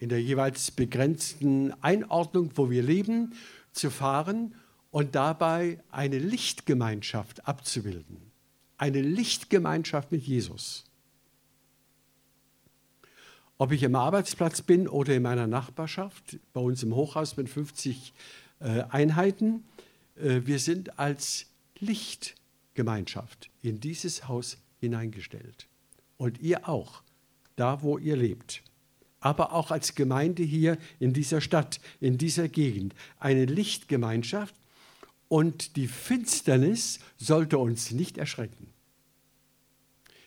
in 0.00 0.08
der 0.08 0.20
jeweils 0.20 0.70
begrenzten 0.70 1.72
Einordnung, 1.82 2.50
wo 2.54 2.70
wir 2.70 2.82
leben, 2.82 3.34
zu 3.72 3.90
fahren 3.90 4.56
und 4.90 5.14
dabei 5.14 5.78
eine 5.90 6.18
Lichtgemeinschaft 6.18 7.46
abzubilden. 7.46 8.16
Eine 8.78 9.02
Lichtgemeinschaft 9.02 10.10
mit 10.10 10.22
Jesus. 10.22 10.84
Ob 13.58 13.72
ich 13.72 13.84
am 13.84 13.94
Arbeitsplatz 13.94 14.62
bin 14.62 14.88
oder 14.88 15.14
in 15.14 15.22
meiner 15.22 15.46
Nachbarschaft, 15.46 16.38
bei 16.54 16.62
uns 16.62 16.82
im 16.82 16.94
Hochhaus 16.94 17.36
mit 17.36 17.50
50 17.50 18.14
äh, 18.60 18.84
Einheiten, 18.88 19.64
äh, 20.16 20.40
wir 20.44 20.58
sind 20.58 20.98
als 20.98 21.46
Lichtgemeinschaft 21.78 23.50
in 23.60 23.78
dieses 23.78 24.28
Haus 24.28 24.56
hineingestellt. 24.78 25.68
Und 26.16 26.40
ihr 26.40 26.70
auch, 26.70 27.02
da 27.56 27.82
wo 27.82 27.98
ihr 27.98 28.16
lebt. 28.16 28.62
Aber 29.20 29.52
auch 29.52 29.70
als 29.70 29.94
Gemeinde 29.94 30.42
hier 30.42 30.78
in 30.98 31.12
dieser 31.12 31.40
Stadt, 31.40 31.80
in 32.00 32.18
dieser 32.18 32.48
Gegend. 32.48 32.94
Eine 33.18 33.44
Lichtgemeinschaft. 33.44 34.54
Und 35.28 35.76
die 35.76 35.86
Finsternis 35.86 36.98
sollte 37.16 37.58
uns 37.58 37.92
nicht 37.92 38.18
erschrecken. 38.18 38.72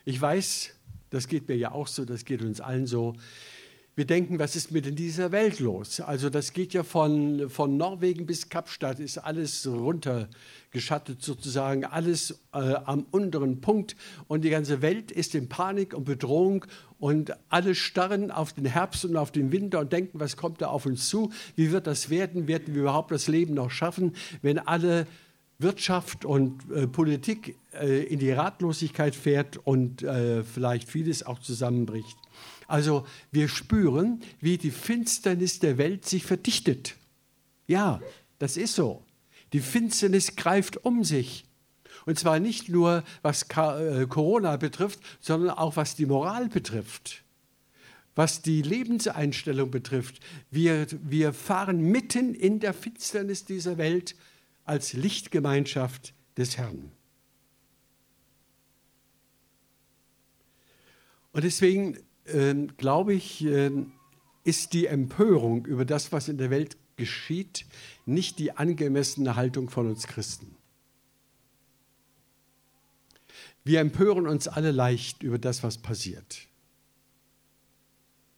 Ich 0.06 0.20
weiß, 0.20 0.72
das 1.10 1.28
geht 1.28 1.48
mir 1.48 1.56
ja 1.58 1.72
auch 1.72 1.88
so, 1.88 2.06
das 2.06 2.26
geht 2.26 2.42
uns 2.42 2.62
allen 2.62 2.88
so 2.88 3.16
wir 3.96 4.06
denken, 4.06 4.40
was 4.40 4.56
ist 4.56 4.72
mit 4.72 4.88
in 4.88 4.96
dieser 4.96 5.32
Welt 5.32 5.60
los? 5.60 6.00
Also 6.00 6.32
das 6.32 6.54
geht 6.54 6.74
ja 6.74 6.84
von, 6.84 7.48
von 7.50 7.78
Norwegen 7.78 8.26
bis 8.26 8.50
Kapstadt, 8.50 9.00
ist 9.00 9.20
alles 9.20 9.68
runtergeschattet 9.68 11.22
sozusagen, 11.22 11.86
alles 11.86 12.40
äh, 12.54 12.74
am 12.86 13.06
unteren 13.12 13.62
Punkt 13.62 13.96
und 14.28 14.44
die 14.44 14.50
ganze 14.50 14.82
Welt 14.82 15.12
ist 15.12 15.36
in 15.36 15.48
Panik 15.48 15.94
und 15.94 16.06
Bedrohung 16.06 16.66
und 17.00 17.34
alle 17.50 17.76
starren 17.76 18.32
auf 18.32 18.54
den 18.54 18.66
Herbst 18.66 19.06
und 19.06 19.16
auf 19.16 19.32
den 19.32 19.52
Winter 19.52 19.80
und 19.80 19.94
denken, 19.94 20.20
was 20.20 20.38
kommt 20.38 20.62
da 20.62 20.68
auf 20.68 20.88
uns 20.88 21.08
zu? 21.08 21.32
Wie 21.56 21.72
wird 21.72 21.86
das 21.86 22.10
werden? 22.10 22.48
Werden 22.48 22.74
wir 22.74 22.82
überhaupt 22.82 23.12
das 23.12 23.28
Leben 23.28 23.54
noch 23.54 23.70
schaffen, 23.70 24.16
wenn 24.42 24.58
alle 24.58 25.06
Wirtschaft 25.60 26.26
und 26.26 26.64
äh, 26.72 26.88
Politik 26.88 27.58
äh, 27.80 28.04
in 28.06 28.18
die 28.18 28.32
Ratlosigkeit 28.32 29.14
fährt 29.14 29.58
und 29.58 30.02
äh, 30.02 30.44
vielleicht 30.44 30.90
vieles 30.90 31.24
auch 31.24 31.38
zusammenbricht? 31.38 32.23
Also 32.68 33.06
wir 33.32 33.48
spüren, 33.48 34.22
wie 34.40 34.58
die 34.58 34.72
Finsternis 34.72 35.60
der 35.60 35.78
Welt 35.78 36.06
sich 36.06 36.24
verdichtet. 36.26 36.96
Ja, 37.68 38.02
das 38.40 38.58
ist 38.58 38.76
so. 38.76 39.04
Die 39.54 39.60
Finsternis 39.60 40.36
greift 40.36 40.84
um 40.86 41.04
sich. 41.04 41.46
Und 42.06 42.20
zwar 42.20 42.40
nicht 42.40 42.70
nur, 42.70 43.04
was 43.22 43.44
äh, 43.44 44.06
Corona 44.08 44.58
betrifft, 44.58 45.00
sondern 45.20 45.52
auch 45.52 45.76
was 45.78 45.96
die 45.96 46.06
Moral 46.06 46.50
betrifft, 46.50 47.24
was 48.16 48.42
die 48.42 48.62
Lebenseinstellung 48.62 49.72
betrifft. 49.72 50.20
Wir, 50.52 50.88
wir 51.04 51.34
fahren 51.34 51.82
mitten 51.82 52.34
in 52.34 52.60
der 52.60 52.74
Finsternis 52.74 53.46
dieser 53.46 53.78
Welt 53.78 54.16
als 54.66 54.94
Lichtgemeinschaft 54.94 56.14
des 56.38 56.58
Herrn. 56.58 56.92
Und 61.32 61.44
deswegen 61.44 61.98
äh, 62.26 62.54
glaube 62.78 63.14
ich, 63.14 63.44
äh, 63.46 63.72
ist 64.44 64.74
die 64.74 64.88
Empörung 64.88 65.66
über 65.66 65.86
das, 65.86 66.12
was 66.12 66.28
in 66.28 66.38
der 66.38 66.50
Welt 66.50 66.78
geschieht, 66.96 67.66
nicht 68.06 68.40
die 68.40 68.52
angemessene 68.52 69.36
Haltung 69.36 69.70
von 69.70 69.88
uns 69.88 70.08
Christen. 70.08 70.56
Wir 73.64 73.80
empören 73.80 74.28
uns 74.28 74.48
alle 74.48 74.72
leicht 74.72 75.24
über 75.24 75.40
das, 75.40 75.64
was 75.64 75.78
passiert. 75.78 76.48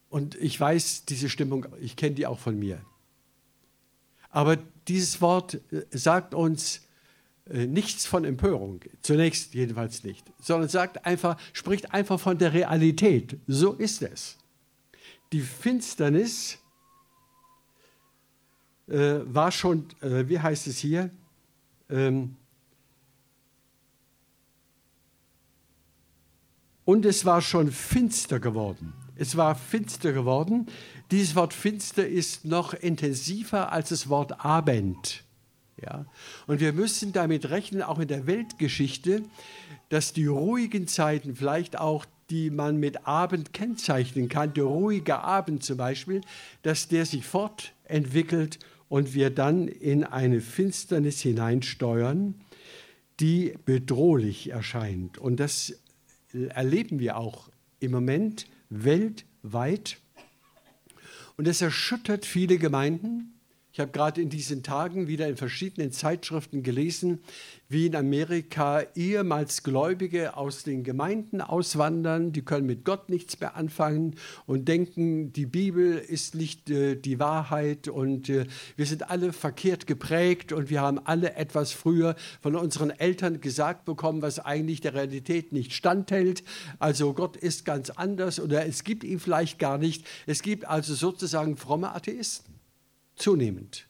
Und 0.10 0.36
ich 0.36 0.60
weiß 0.60 1.06
diese 1.06 1.30
Stimmung, 1.30 1.66
ich 1.82 1.96
kenne 1.96 2.16
die 2.16 2.28
auch 2.28 2.40
von 2.40 2.58
mir. 2.58 2.80
Aber 4.30 4.58
dieses 4.88 5.22
Wort 5.22 5.62
äh, 5.72 5.86
sagt 5.92 6.34
uns, 6.34 6.82
nichts 7.48 8.06
von 8.06 8.26
Empörung, 8.26 8.82
zunächst 9.02 9.54
jedenfalls 9.54 10.04
nicht, 10.04 10.26
sondern 10.42 10.70
sagt 10.70 11.06
einfach, 11.06 11.38
spricht 11.54 11.94
einfach 11.94 12.20
von 12.20 12.38
der 12.38 12.54
Realität. 12.54 13.38
So 13.48 13.74
ist 13.74 14.02
es. 14.02 14.38
Die 15.32 15.42
Finsternis 15.42 16.58
äh, 18.88 19.20
war 19.26 19.52
schon, 19.52 19.88
äh, 20.02 20.28
wie 20.28 20.40
heißt 20.40 20.68
es 20.68 20.78
hier? 20.78 21.10
Ähm, 21.90 22.36
und 26.84 27.06
es 27.06 27.26
war 27.26 27.42
schon 27.42 27.72
finster 27.72 28.40
geworden. 28.40 28.94
Es 29.16 29.38
war 29.38 29.56
finster 29.56 30.14
geworden. 30.14 30.68
Dieses 31.12 31.36
Wort 31.36 31.54
finster 31.54 32.08
ist 32.08 32.46
noch 32.46 32.74
intensiver 32.74 33.72
als 33.72 33.90
das 33.90 34.10
Wort 34.10 34.44
Abend. 34.44 35.25
Ja? 35.82 36.06
Und 36.48 36.60
wir 36.60 36.74
müssen 36.74 37.14
damit 37.14 37.50
rechnen, 37.50 37.82
auch 37.82 38.00
in 38.00 38.08
der 38.08 38.28
Weltgeschichte, 38.28 39.24
dass 39.90 40.14
die 40.14 40.26
ruhigen 40.26 40.88
Zeiten, 40.88 41.36
vielleicht 41.36 41.78
auch 41.80 42.06
die 42.30 42.50
man 42.50 42.78
mit 42.78 43.06
Abend 43.06 43.54
kennzeichnen 43.54 44.30
kann, 44.30 44.54
der 44.54 44.64
ruhige 44.64 45.20
Abend 45.20 45.64
zum 45.64 45.78
Beispiel, 45.78 46.22
dass 46.64 46.88
der 46.88 47.06
sich 47.06 47.26
fortentwickelt 47.26 48.60
und 48.90 49.14
wir 49.14 49.30
dann 49.30 49.68
in 49.68 50.04
eine 50.04 50.42
Finsternis 50.42 51.22
hineinsteuern, 51.22 52.36
die 53.20 53.54
bedrohlich 53.66 54.50
erscheint. 54.50 55.18
Und 55.18 55.40
das 55.40 55.74
erleben 56.50 57.00
wir 57.00 57.18
auch 57.18 57.50
im 57.80 57.92
Moment 57.92 58.48
weltweit. 58.70 59.98
Und 61.38 61.48
es 61.48 61.62
erschüttert 61.62 62.26
viele 62.26 62.58
Gemeinden, 62.58 63.35
ich 63.76 63.82
habe 63.82 63.92
gerade 63.92 64.22
in 64.22 64.30
diesen 64.30 64.64
Tagen 64.64 65.10
wieder 65.10 65.28
in 65.28 65.36
verschiedenen 65.36 65.92
Zeitschriften 65.92 66.64
gelesen, 66.64 67.20
wie 67.68 67.88
in 67.88 67.96
Amerika 67.98 68.84
ehemals 68.96 69.64
Gläubige 69.64 70.38
aus 70.38 70.64
den 70.64 70.86
Gemeinden 70.86 71.42
auswandern, 71.42 72.32
die 72.32 72.42
können 72.42 72.68
mit 72.68 72.86
Gott 72.86 73.10
nichts 73.10 73.38
mehr 73.42 73.58
anfangen 73.58 74.16
und 74.46 74.70
denken, 74.70 75.34
die 75.34 75.46
Bibel 75.46 75.98
ist 75.98 76.36
nicht 76.36 76.70
äh, 76.70 76.96
die 76.96 77.20
Wahrheit 77.20 77.90
und 77.90 78.30
äh, 78.30 78.46
wir 78.78 78.86
sind 78.86 79.10
alle 79.10 79.34
verkehrt 79.34 79.88
geprägt 79.88 80.54
und 80.54 80.70
wir 80.70 80.80
haben 80.80 81.06
alle 81.06 81.36
etwas 81.36 81.74
früher 81.74 82.16
von 82.40 82.56
unseren 82.56 82.92
Eltern 82.92 83.42
gesagt 83.42 83.84
bekommen, 83.84 84.22
was 84.22 84.40
eigentlich 84.40 84.80
der 84.80 84.94
Realität 84.94 85.52
nicht 85.52 85.74
standhält. 85.74 86.46
Also 86.80 87.12
Gott 87.12 87.36
ist 87.36 87.66
ganz 87.66 87.90
anders 87.90 88.40
oder 88.40 88.66
es 88.66 88.86
gibt 88.86 89.04
ihn 89.04 89.20
vielleicht 89.20 89.60
gar 89.60 89.78
nicht. 89.78 90.08
Es 90.28 90.44
gibt 90.44 90.66
also 90.66 90.96
sozusagen 90.96 91.58
fromme 91.58 91.94
Atheisten 91.94 92.55
zunehmend, 93.16 93.88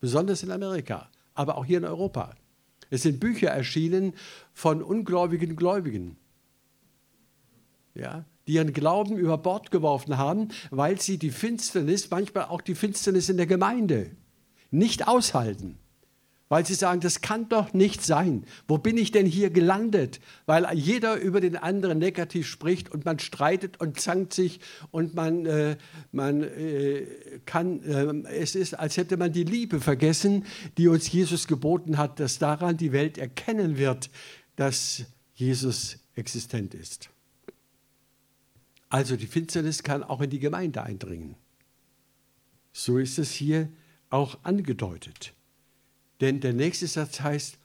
besonders 0.00 0.42
in 0.42 0.50
Amerika, 0.50 1.10
aber 1.34 1.56
auch 1.56 1.64
hier 1.64 1.78
in 1.78 1.84
Europa. 1.84 2.34
Es 2.90 3.02
sind 3.02 3.20
Bücher 3.20 3.48
erschienen 3.48 4.14
von 4.52 4.82
ungläubigen 4.82 5.56
Gläubigen, 5.56 6.16
ja, 7.94 8.24
die 8.46 8.54
ihren 8.54 8.72
Glauben 8.72 9.16
über 9.16 9.38
Bord 9.38 9.70
geworfen 9.70 10.18
haben, 10.18 10.48
weil 10.70 11.00
sie 11.00 11.18
die 11.18 11.30
Finsternis, 11.30 12.10
manchmal 12.10 12.46
auch 12.46 12.60
die 12.60 12.74
Finsternis 12.74 13.28
in 13.28 13.36
der 13.36 13.46
Gemeinde, 13.46 14.10
nicht 14.70 15.08
aushalten 15.08 15.78
weil 16.48 16.66
sie 16.66 16.74
sagen, 16.74 17.00
das 17.00 17.20
kann 17.20 17.48
doch 17.48 17.72
nicht 17.72 18.02
sein. 18.02 18.44
Wo 18.68 18.78
bin 18.78 18.98
ich 18.98 19.10
denn 19.12 19.26
hier 19.26 19.50
gelandet? 19.50 20.20
Weil 20.46 20.66
jeder 20.74 21.16
über 21.16 21.40
den 21.40 21.56
anderen 21.56 21.98
negativ 21.98 22.46
spricht 22.46 22.92
und 22.92 23.04
man 23.04 23.18
streitet 23.18 23.80
und 23.80 23.98
zankt 23.98 24.34
sich 24.34 24.60
und 24.90 25.14
man, 25.14 25.46
äh, 25.46 25.76
man 26.12 26.42
äh, 26.42 27.06
kann, 27.46 27.82
äh, 27.82 28.28
es 28.34 28.54
ist, 28.54 28.74
als 28.74 28.96
hätte 28.96 29.16
man 29.16 29.32
die 29.32 29.44
Liebe 29.44 29.80
vergessen, 29.80 30.44
die 30.76 30.88
uns 30.88 31.10
Jesus 31.10 31.46
geboten 31.46 31.96
hat, 31.96 32.20
dass 32.20 32.38
daran 32.38 32.76
die 32.76 32.92
Welt 32.92 33.16
erkennen 33.16 33.78
wird, 33.78 34.10
dass 34.56 35.04
Jesus 35.34 35.98
existent 36.14 36.74
ist. 36.74 37.08
Also 38.90 39.16
die 39.16 39.26
Finsternis 39.26 39.82
kann 39.82 40.04
auch 40.04 40.20
in 40.20 40.30
die 40.30 40.38
Gemeinde 40.38 40.82
eindringen. 40.82 41.34
So 42.72 42.98
ist 42.98 43.18
es 43.18 43.32
hier 43.32 43.68
auch 44.10 44.38
angedeutet. 44.44 45.32
Denn 46.24 46.40
der 46.40 46.54
nächste 46.54 46.86
Satz 46.86 47.20
heißt, 47.20 47.58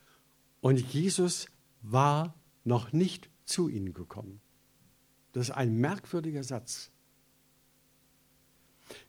und 0.60 0.82
Jesus 0.94 1.48
war 1.82 2.36
noch 2.66 2.92
nicht 2.92 3.30
zu 3.46 3.70
ihnen 3.70 3.94
gekommen. 3.94 4.42
Das 5.32 5.48
ist 5.48 5.56
ein 5.56 5.78
merkwürdiger 5.78 6.44
Satz. 6.44 6.92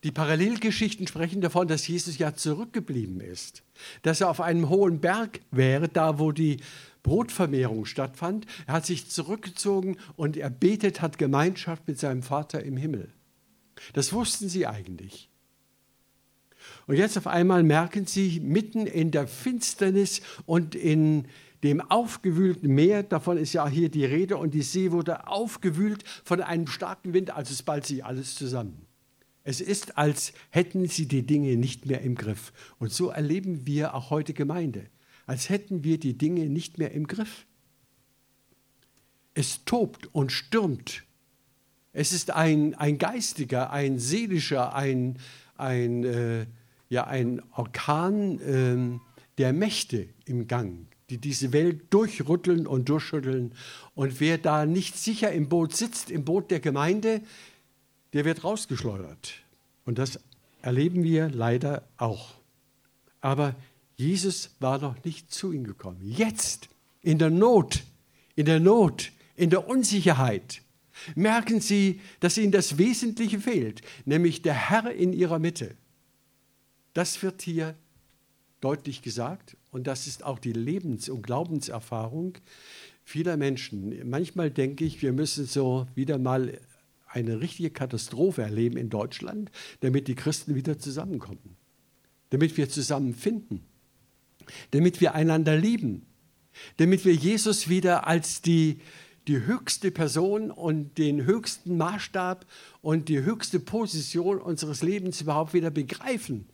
Die 0.04 0.12
Parallelgeschichten 0.12 1.08
sprechen 1.08 1.40
davon, 1.40 1.66
dass 1.66 1.88
Jesus 1.88 2.16
ja 2.16 2.36
zurückgeblieben 2.36 3.20
ist, 3.20 3.64
dass 4.02 4.20
er 4.20 4.30
auf 4.30 4.40
einem 4.40 4.68
hohen 4.68 5.00
Berg 5.00 5.40
wäre, 5.50 5.88
da 5.88 6.20
wo 6.20 6.30
die 6.30 6.60
Brotvermehrung 7.02 7.86
stattfand. 7.86 8.46
Er 8.68 8.74
hat 8.74 8.86
sich 8.86 9.10
zurückgezogen 9.10 9.96
und 10.14 10.36
er 10.36 10.50
betet, 10.50 11.00
hat 11.02 11.18
Gemeinschaft 11.18 11.88
mit 11.88 11.98
seinem 11.98 12.22
Vater 12.22 12.62
im 12.62 12.76
Himmel. 12.76 13.12
Das 13.94 14.12
wussten 14.12 14.48
sie 14.48 14.68
eigentlich. 14.68 15.28
Und 16.86 16.96
jetzt 16.96 17.16
auf 17.16 17.26
einmal 17.26 17.62
merken 17.62 18.06
sie 18.06 18.40
mitten 18.40 18.86
in 18.86 19.10
der 19.10 19.26
Finsternis 19.26 20.20
und 20.46 20.74
in 20.74 21.26
dem 21.62 21.80
aufgewühlten 21.80 22.74
Meer, 22.74 23.02
davon 23.02 23.36
ist 23.36 23.52
ja 23.52 23.68
hier 23.68 23.90
die 23.90 24.04
Rede, 24.04 24.36
und 24.36 24.54
die 24.54 24.62
See 24.62 24.92
wurde 24.92 25.26
aufgewühlt 25.26 26.04
von 26.24 26.40
einem 26.40 26.66
starken 26.66 27.12
Wind, 27.12 27.30
also 27.30 27.52
es 27.52 27.62
ballt 27.62 27.86
sich 27.86 28.04
alles 28.04 28.34
zusammen. 28.34 28.86
Es 29.42 29.60
ist, 29.60 29.98
als 29.98 30.32
hätten 30.50 30.86
sie 30.86 31.06
die 31.06 31.26
Dinge 31.26 31.56
nicht 31.56 31.86
mehr 31.86 32.02
im 32.02 32.14
Griff. 32.14 32.52
Und 32.78 32.92
so 32.92 33.08
erleben 33.08 33.66
wir 33.66 33.94
auch 33.94 34.10
heute 34.10 34.34
Gemeinde, 34.34 34.86
als 35.26 35.48
hätten 35.48 35.84
wir 35.84 35.98
die 35.98 36.16
Dinge 36.16 36.46
nicht 36.46 36.78
mehr 36.78 36.92
im 36.92 37.06
Griff. 37.06 37.46
Es 39.34 39.64
tobt 39.64 40.08
und 40.12 40.32
stürmt. 40.32 41.04
Es 41.92 42.12
ist 42.12 42.30
ein, 42.30 42.74
ein 42.74 42.98
geistiger, 42.98 43.70
ein 43.70 43.98
seelischer, 43.98 44.74
ein, 44.74 45.18
ein, 45.56 46.04
äh, 46.04 46.46
ja, 46.90 47.06
ein 47.06 47.40
Orkan 47.52 48.40
äh, 48.40 49.00
der 49.38 49.52
Mächte 49.54 50.08
im 50.26 50.48
Gang, 50.48 50.86
die 51.08 51.18
diese 51.18 51.52
Welt 51.52 51.82
durchrütteln 51.90 52.66
und 52.66 52.88
durchschütteln. 52.88 53.54
Und 53.94 54.20
wer 54.20 54.36
da 54.36 54.66
nicht 54.66 54.98
sicher 54.98 55.32
im 55.32 55.48
Boot 55.48 55.74
sitzt, 55.74 56.10
im 56.10 56.24
Boot 56.24 56.50
der 56.50 56.60
Gemeinde, 56.60 57.22
der 58.12 58.24
wird 58.24 58.44
rausgeschleudert. 58.44 59.34
Und 59.84 59.98
das 59.98 60.20
erleben 60.62 61.04
wir 61.04 61.30
leider 61.30 61.84
auch. 61.96 62.34
Aber 63.20 63.54
Jesus 63.96 64.50
war 64.60 64.78
noch 64.78 65.02
nicht 65.04 65.32
zu 65.32 65.52
ihm 65.52 65.64
gekommen. 65.64 66.00
Jetzt, 66.02 66.68
in 67.02 67.18
der 67.18 67.30
Not, 67.30 67.84
in 68.34 68.46
der 68.46 68.60
Not, 68.60 69.12
in 69.36 69.50
der 69.50 69.68
Unsicherheit, 69.68 70.62
merken 71.14 71.60
sie, 71.60 72.00
dass 72.18 72.36
ihnen 72.36 72.52
das 72.52 72.78
Wesentliche 72.78 73.38
fehlt, 73.38 73.82
nämlich 74.04 74.42
der 74.42 74.54
Herr 74.54 74.90
in 74.90 75.12
ihrer 75.12 75.38
Mitte. 75.38 75.76
Das 77.00 77.22
wird 77.22 77.40
hier 77.40 77.76
deutlich 78.60 79.00
gesagt 79.00 79.56
und 79.70 79.86
das 79.86 80.06
ist 80.06 80.22
auch 80.22 80.38
die 80.38 80.52
Lebens- 80.52 81.08
und 81.08 81.22
Glaubenserfahrung 81.22 82.34
vieler 83.04 83.38
Menschen. 83.38 84.06
Manchmal 84.06 84.50
denke 84.50 84.84
ich, 84.84 85.00
wir 85.00 85.14
müssen 85.14 85.46
so 85.46 85.86
wieder 85.94 86.18
mal 86.18 86.60
eine 87.06 87.40
richtige 87.40 87.70
Katastrophe 87.70 88.42
erleben 88.42 88.76
in 88.76 88.90
Deutschland, 88.90 89.50
damit 89.80 90.08
die 90.08 90.14
Christen 90.14 90.54
wieder 90.54 90.78
zusammenkommen, 90.78 91.56
damit 92.28 92.58
wir 92.58 92.68
zusammenfinden, 92.68 93.62
damit 94.72 95.00
wir 95.00 95.14
einander 95.14 95.56
lieben, 95.56 96.04
damit 96.76 97.06
wir 97.06 97.14
Jesus 97.14 97.70
wieder 97.70 98.06
als 98.06 98.42
die, 98.42 98.78
die 99.26 99.46
höchste 99.46 99.90
Person 99.90 100.50
und 100.50 100.98
den 100.98 101.24
höchsten 101.24 101.78
Maßstab 101.78 102.44
und 102.82 103.08
die 103.08 103.22
höchste 103.22 103.58
Position 103.58 104.38
unseres 104.38 104.82
Lebens 104.82 105.22
überhaupt 105.22 105.54
wieder 105.54 105.70
begreifen. 105.70 106.44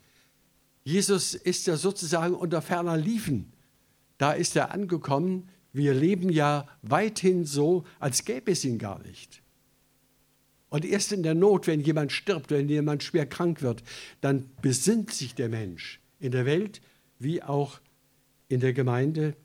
Jesus 0.87 1.33
ist 1.33 1.67
ja 1.67 1.75
sozusagen 1.75 2.33
unter 2.33 2.61
ferner 2.61 2.95
Liefen. 2.95 3.51
Da 4.17 4.31
ist 4.31 4.55
er 4.55 4.71
angekommen. 4.71 5.49
Wir 5.73 5.93
leben 5.93 6.29
ja 6.29 6.65
weithin 6.81 7.43
so, 7.43 7.83
als 7.99 8.23
gäbe 8.23 8.53
es 8.53 8.63
ihn 8.63 8.77
gar 8.77 8.99
nicht. 8.99 9.43
Und 10.69 10.85
erst 10.85 11.11
in 11.11 11.23
der 11.23 11.35
Not, 11.35 11.67
wenn 11.67 11.81
jemand 11.81 12.13
stirbt, 12.13 12.51
wenn 12.51 12.69
jemand 12.69 13.03
schwer 13.03 13.25
krank 13.25 13.61
wird, 13.61 13.83
dann 14.21 14.49
besinnt 14.61 15.11
sich 15.11 15.35
der 15.35 15.49
Mensch 15.49 15.99
in 16.19 16.31
der 16.31 16.45
Welt 16.45 16.79
wie 17.19 17.43
auch 17.43 17.81
in 18.47 18.61
der 18.61 18.71
Gemeinde, 18.71 19.35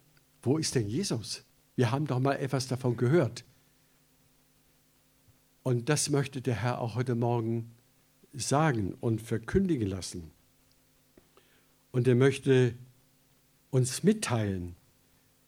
wo 0.43 0.59
ist 0.59 0.77
denn 0.77 0.89
Jesus? 0.89 1.43
Wir 1.75 1.91
haben 1.91 2.07
doch 2.07 2.21
mal 2.21 2.35
etwas 2.35 2.69
davon 2.69 2.97
gehört. 2.97 3.45
Und 5.65 5.89
das 5.89 6.09
möchte 6.09 6.41
der 6.41 6.55
Herr 6.55 6.81
auch 6.81 6.95
heute 6.95 7.17
Morgen 7.17 7.73
sagen 8.33 8.95
und 9.01 9.21
verkündigen 9.21 9.89
lassen. 9.89 10.31
Und 11.93 12.09
er 12.09 12.15
möchte 12.15 12.75
uns 13.71 14.03
mitteilen, 14.03 14.75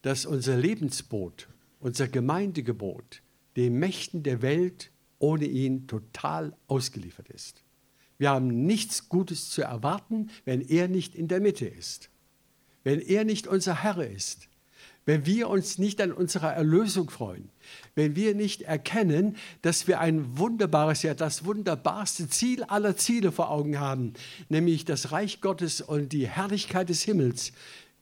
dass 0.02 0.26
unser 0.26 0.56
Lebensboot, 0.56 1.48
unser 1.80 2.06
Gemeindegebot 2.06 3.22
den 3.56 3.78
Mächten 3.78 4.22
der 4.22 4.42
Welt 4.42 4.90
ohne 5.18 5.46
ihn 5.46 5.86
total 5.86 6.56
ausgeliefert 6.66 7.28
ist. 7.30 7.64
Wir 8.18 8.30
haben 8.30 8.66
nichts 8.66 9.08
Gutes 9.08 9.50
zu 9.50 9.62
erwarten, 9.62 10.30
wenn 10.44 10.60
er 10.60 10.88
nicht 10.88 11.14
in 11.14 11.28
der 11.28 11.40
Mitte 11.40 11.66
ist, 11.66 12.10
wenn 12.84 13.00
er 13.00 13.24
nicht 13.24 13.46
unser 13.46 13.82
Herr 13.82 14.06
ist, 14.06 14.48
wenn 15.06 15.26
wir 15.26 15.48
uns 15.48 15.78
nicht 15.78 16.00
an 16.00 16.12
unserer 16.12 16.52
Erlösung 16.52 17.10
freuen, 17.10 17.50
wenn 17.94 18.16
wir 18.16 18.34
nicht 18.34 18.62
erkennen, 18.62 19.36
dass 19.62 19.86
wir 19.86 20.00
ein 20.00 20.38
wunderbares, 20.38 21.02
ja 21.02 21.14
das 21.14 21.44
wunderbarste 21.44 22.28
Ziel 22.28 22.62
aller 22.64 22.96
Ziele 22.96 23.32
vor 23.32 23.50
Augen 23.50 23.78
haben, 23.78 24.14
nämlich 24.48 24.84
das 24.84 25.12
Reich 25.12 25.40
Gottes 25.40 25.80
und 25.80 26.12
die 26.12 26.28
Herrlichkeit 26.28 26.88
des 26.88 27.02
Himmels, 27.02 27.52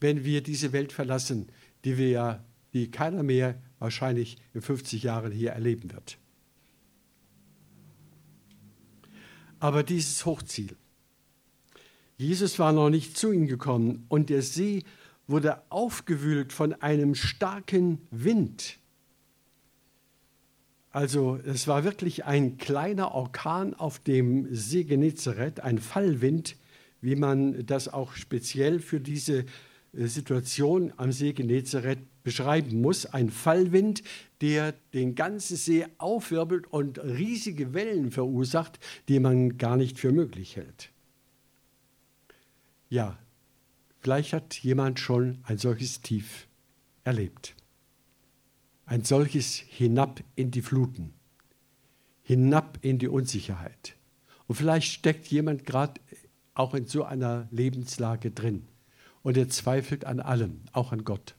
wenn 0.00 0.24
wir 0.24 0.42
diese 0.42 0.72
Welt 0.72 0.92
verlassen, 0.92 1.48
die 1.84 1.98
wir 1.98 2.08
ja, 2.08 2.44
die 2.72 2.90
keiner 2.90 3.22
mehr 3.22 3.60
wahrscheinlich 3.78 4.36
in 4.54 4.62
50 4.62 5.02
Jahren 5.02 5.32
hier 5.32 5.50
erleben 5.50 5.92
wird. 5.92 6.18
aber 9.62 9.84
dieses 9.84 10.26
Hochziel. 10.26 10.74
Jesus 12.16 12.58
war 12.58 12.72
noch 12.72 12.90
nicht 12.90 13.16
zu 13.16 13.30
ihm 13.30 13.46
gekommen 13.46 14.06
und 14.08 14.28
der 14.28 14.42
See 14.42 14.82
wurde 15.32 15.60
aufgewühlt 15.70 16.52
von 16.52 16.74
einem 16.74 17.16
starken 17.16 17.98
Wind. 18.12 18.78
Also 20.90 21.40
es 21.44 21.66
war 21.66 21.84
wirklich 21.84 22.26
ein 22.26 22.58
kleiner 22.58 23.12
Orkan 23.12 23.74
auf 23.74 23.98
dem 23.98 24.54
See 24.54 24.84
Genezareth, 24.84 25.60
ein 25.60 25.78
Fallwind, 25.78 26.56
wie 27.00 27.16
man 27.16 27.64
das 27.66 27.88
auch 27.88 28.12
speziell 28.12 28.78
für 28.78 29.00
diese 29.00 29.46
äh, 29.94 30.06
Situation 30.06 30.92
am 30.98 31.10
See 31.10 31.32
Genezareth 31.32 31.98
beschreiben 32.22 32.80
muss. 32.80 33.06
Ein 33.06 33.30
Fallwind, 33.30 34.02
der 34.42 34.72
den 34.92 35.14
ganzen 35.14 35.56
See 35.56 35.86
aufwirbelt 35.98 36.66
und 36.70 37.02
riesige 37.02 37.72
Wellen 37.72 38.10
verursacht, 38.10 38.78
die 39.08 39.18
man 39.18 39.56
gar 39.56 39.76
nicht 39.78 39.98
für 39.98 40.12
möglich 40.12 40.56
hält. 40.56 40.90
Ja, 42.90 43.18
vielleicht 44.02 44.32
hat 44.32 44.54
jemand 44.58 45.00
schon 45.00 45.38
ein 45.44 45.58
solches 45.58 46.00
Tief 46.00 46.48
erlebt. 47.04 47.54
Ein 48.84 49.04
solches 49.04 49.54
hinab 49.54 50.22
in 50.34 50.50
die 50.50 50.60
Fluten, 50.60 51.14
hinab 52.22 52.78
in 52.82 52.98
die 52.98 53.08
Unsicherheit. 53.08 53.96
Und 54.46 54.56
vielleicht 54.56 54.92
steckt 54.92 55.28
jemand 55.28 55.64
gerade 55.64 56.00
auch 56.54 56.74
in 56.74 56.86
so 56.86 57.04
einer 57.04 57.48
Lebenslage 57.50 58.30
drin 58.32 58.68
und 59.22 59.36
er 59.36 59.48
zweifelt 59.48 60.04
an 60.04 60.20
allem, 60.20 60.60
auch 60.72 60.92
an 60.92 61.04
Gott. 61.04 61.34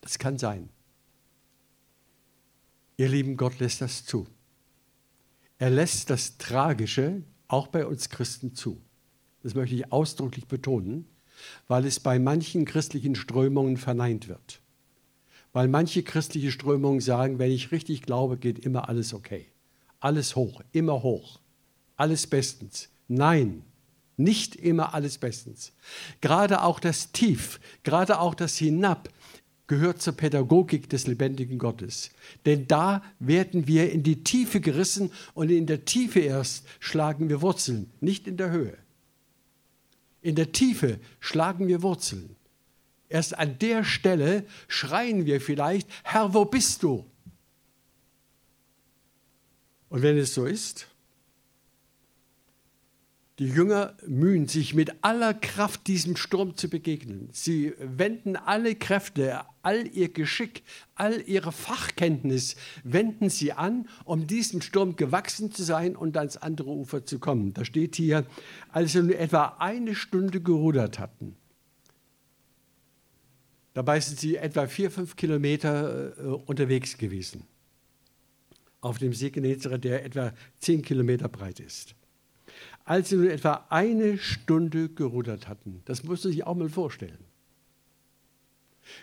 Das 0.00 0.18
kann 0.18 0.38
sein. 0.38 0.68
Ihr 2.96 3.08
lieben, 3.08 3.36
Gott 3.36 3.58
lässt 3.60 3.80
das 3.80 4.04
zu. 4.04 4.26
Er 5.58 5.70
lässt 5.70 6.10
das 6.10 6.36
Tragische 6.38 7.22
auch 7.46 7.68
bei 7.68 7.86
uns 7.86 8.08
Christen 8.08 8.54
zu. 8.54 8.82
Das 9.42 9.54
möchte 9.54 9.74
ich 9.74 9.92
ausdrücklich 9.92 10.46
betonen, 10.46 11.06
weil 11.68 11.86
es 11.86 12.00
bei 12.00 12.18
manchen 12.18 12.64
christlichen 12.64 13.14
Strömungen 13.14 13.76
verneint 13.76 14.28
wird. 14.28 14.60
Weil 15.52 15.68
manche 15.68 16.02
christliche 16.02 16.50
Strömungen 16.50 17.00
sagen, 17.00 17.38
wenn 17.38 17.50
ich 17.50 17.72
richtig 17.72 18.02
glaube, 18.02 18.36
geht 18.38 18.58
immer 18.58 18.88
alles 18.88 19.12
okay. 19.12 19.46
Alles 20.00 20.34
hoch, 20.34 20.62
immer 20.72 21.02
hoch. 21.02 21.40
Alles 21.96 22.26
bestens. 22.26 22.88
Nein, 23.08 23.62
nicht 24.16 24.56
immer 24.56 24.94
alles 24.94 25.18
bestens. 25.18 25.72
Gerade 26.20 26.62
auch 26.62 26.80
das 26.80 27.12
Tief, 27.12 27.60
gerade 27.82 28.18
auch 28.18 28.34
das 28.34 28.56
Hinab 28.56 29.08
gehört 29.66 30.02
zur 30.02 30.14
Pädagogik 30.14 30.90
des 30.90 31.06
lebendigen 31.06 31.58
Gottes. 31.58 32.10
Denn 32.44 32.66
da 32.66 33.02
werden 33.18 33.66
wir 33.66 33.90
in 33.90 34.02
die 34.02 34.24
Tiefe 34.24 34.60
gerissen 34.60 35.10
und 35.34 35.50
in 35.50 35.66
der 35.66 35.84
Tiefe 35.84 36.20
erst 36.20 36.66
schlagen 36.80 37.28
wir 37.28 37.40
Wurzeln, 37.40 37.90
nicht 38.00 38.26
in 38.26 38.36
der 38.36 38.50
Höhe. 38.50 38.76
In 40.22 40.36
der 40.36 40.52
Tiefe 40.52 41.00
schlagen 41.20 41.68
wir 41.68 41.82
Wurzeln. 41.82 42.36
Erst 43.08 43.36
an 43.36 43.58
der 43.58 43.84
Stelle 43.84 44.46
schreien 44.68 45.26
wir 45.26 45.40
vielleicht, 45.40 45.88
Herr, 46.04 46.32
wo 46.32 46.46
bist 46.46 46.82
du? 46.82 47.04
Und 49.90 50.00
wenn 50.00 50.16
es 50.16 50.32
so 50.32 50.46
ist, 50.46 50.86
die 53.42 53.48
Jünger 53.48 53.96
mühen 54.06 54.46
sich 54.46 54.72
mit 54.72 55.02
aller 55.02 55.34
Kraft 55.34 55.88
diesem 55.88 56.14
Sturm 56.14 56.56
zu 56.56 56.68
begegnen. 56.68 57.28
Sie 57.32 57.72
wenden 57.80 58.36
alle 58.36 58.76
Kräfte, 58.76 59.40
all 59.62 59.84
ihr 59.88 60.12
Geschick, 60.12 60.62
all 60.94 61.20
ihre 61.26 61.50
Fachkenntnis, 61.50 62.54
wenden 62.84 63.30
sie 63.30 63.52
an, 63.52 63.88
um 64.04 64.28
diesem 64.28 64.60
Sturm 64.62 64.94
gewachsen 64.94 65.50
zu 65.50 65.64
sein 65.64 65.96
und 65.96 66.16
ans 66.16 66.36
andere 66.36 66.70
Ufer 66.70 67.04
zu 67.04 67.18
kommen. 67.18 67.52
Da 67.52 67.64
steht 67.64 67.96
hier, 67.96 68.26
als 68.68 68.92
sie 68.92 69.02
nur 69.02 69.18
etwa 69.18 69.56
eine 69.58 69.96
Stunde 69.96 70.40
gerudert 70.40 71.00
hatten. 71.00 71.34
Dabei 73.74 73.98
sind 73.98 74.20
sie 74.20 74.36
etwa 74.36 74.68
vier, 74.68 74.88
fünf 74.88 75.16
Kilometer 75.16 76.16
äh, 76.16 76.22
unterwegs 76.22 76.96
gewesen. 76.96 77.42
Auf 78.80 78.98
dem 78.98 79.12
See 79.12 79.30
Genezareth, 79.30 79.82
der 79.82 80.04
etwa 80.04 80.32
zehn 80.60 80.82
Kilometer 80.82 81.28
breit 81.28 81.58
ist 81.58 81.96
als 82.84 83.08
sie 83.08 83.16
nur 83.16 83.30
etwa 83.30 83.66
eine 83.68 84.18
Stunde 84.18 84.88
gerudert 84.88 85.48
hatten. 85.48 85.82
Das 85.84 86.02
musst 86.04 86.24
du 86.24 86.28
sich 86.28 86.44
auch 86.44 86.54
mal 86.54 86.68
vorstellen. 86.68 87.24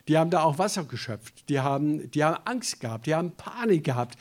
Die 0.08 0.18
haben 0.18 0.30
da 0.30 0.44
auch 0.44 0.58
Wasser 0.58 0.84
geschöpft, 0.84 1.48
die 1.50 1.60
haben, 1.60 2.12
die 2.12 2.24
haben 2.24 2.46
Angst 2.46 2.80
gehabt, 2.80 3.06
die 3.06 3.16
haben 3.16 3.32
Panik 3.32 3.84
gehabt. 3.84 4.18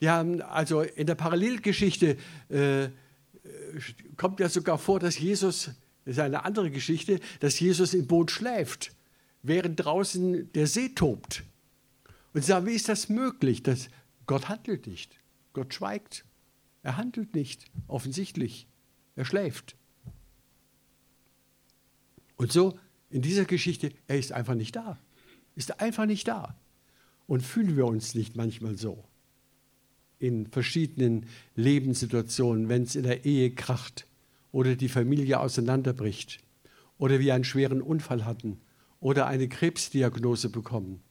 Die 0.00 0.10
haben, 0.10 0.42
also 0.42 0.82
in 0.82 1.06
der 1.06 1.14
Parallelgeschichte 1.14 2.18
äh, 2.48 2.88
kommt 4.16 4.40
ja 4.40 4.48
sogar 4.48 4.78
vor, 4.78 5.00
dass 5.00 5.18
Jesus, 5.18 5.70
das 6.04 6.16
ist 6.16 6.18
eine 6.18 6.44
andere 6.44 6.70
Geschichte, 6.70 7.20
dass 7.40 7.58
Jesus 7.58 7.94
im 7.94 8.06
Boot 8.06 8.30
schläft, 8.30 8.92
während 9.42 9.82
draußen 9.82 10.52
der 10.52 10.66
See 10.66 10.90
tobt. 10.90 11.44
Und 12.34 12.42
sie 12.42 12.48
sagen, 12.48 12.66
wie 12.66 12.74
ist 12.74 12.88
das 12.88 13.08
möglich? 13.08 13.62
Dass 13.62 13.88
Gott 14.26 14.48
handelt 14.48 14.86
nicht. 14.86 15.18
Gott 15.54 15.72
schweigt. 15.72 16.24
Er 16.82 16.98
handelt 16.98 17.34
nicht, 17.34 17.64
offensichtlich. 17.88 18.68
Er 19.16 19.24
schläft. 19.24 19.76
Und 22.36 22.52
so 22.52 22.78
in 23.10 23.22
dieser 23.22 23.44
Geschichte, 23.44 23.92
er 24.06 24.18
ist 24.18 24.32
einfach 24.32 24.54
nicht 24.54 24.76
da. 24.76 24.98
Ist 25.54 25.80
einfach 25.80 26.06
nicht 26.06 26.28
da. 26.28 26.56
Und 27.26 27.40
fühlen 27.40 27.76
wir 27.76 27.86
uns 27.86 28.14
nicht 28.14 28.36
manchmal 28.36 28.76
so? 28.76 29.04
In 30.18 30.46
verschiedenen 30.46 31.26
Lebenssituationen, 31.54 32.68
wenn 32.68 32.82
es 32.82 32.94
in 32.94 33.02
der 33.02 33.24
Ehe 33.24 33.50
kracht 33.50 34.06
oder 34.52 34.76
die 34.76 34.88
Familie 34.88 35.40
auseinanderbricht 35.40 36.38
oder 36.98 37.18
wir 37.20 37.34
einen 37.34 37.44
schweren 37.44 37.82
Unfall 37.82 38.24
hatten 38.24 38.60
oder 39.00 39.26
eine 39.26 39.48
Krebsdiagnose 39.48 40.50
bekommen 40.50 41.02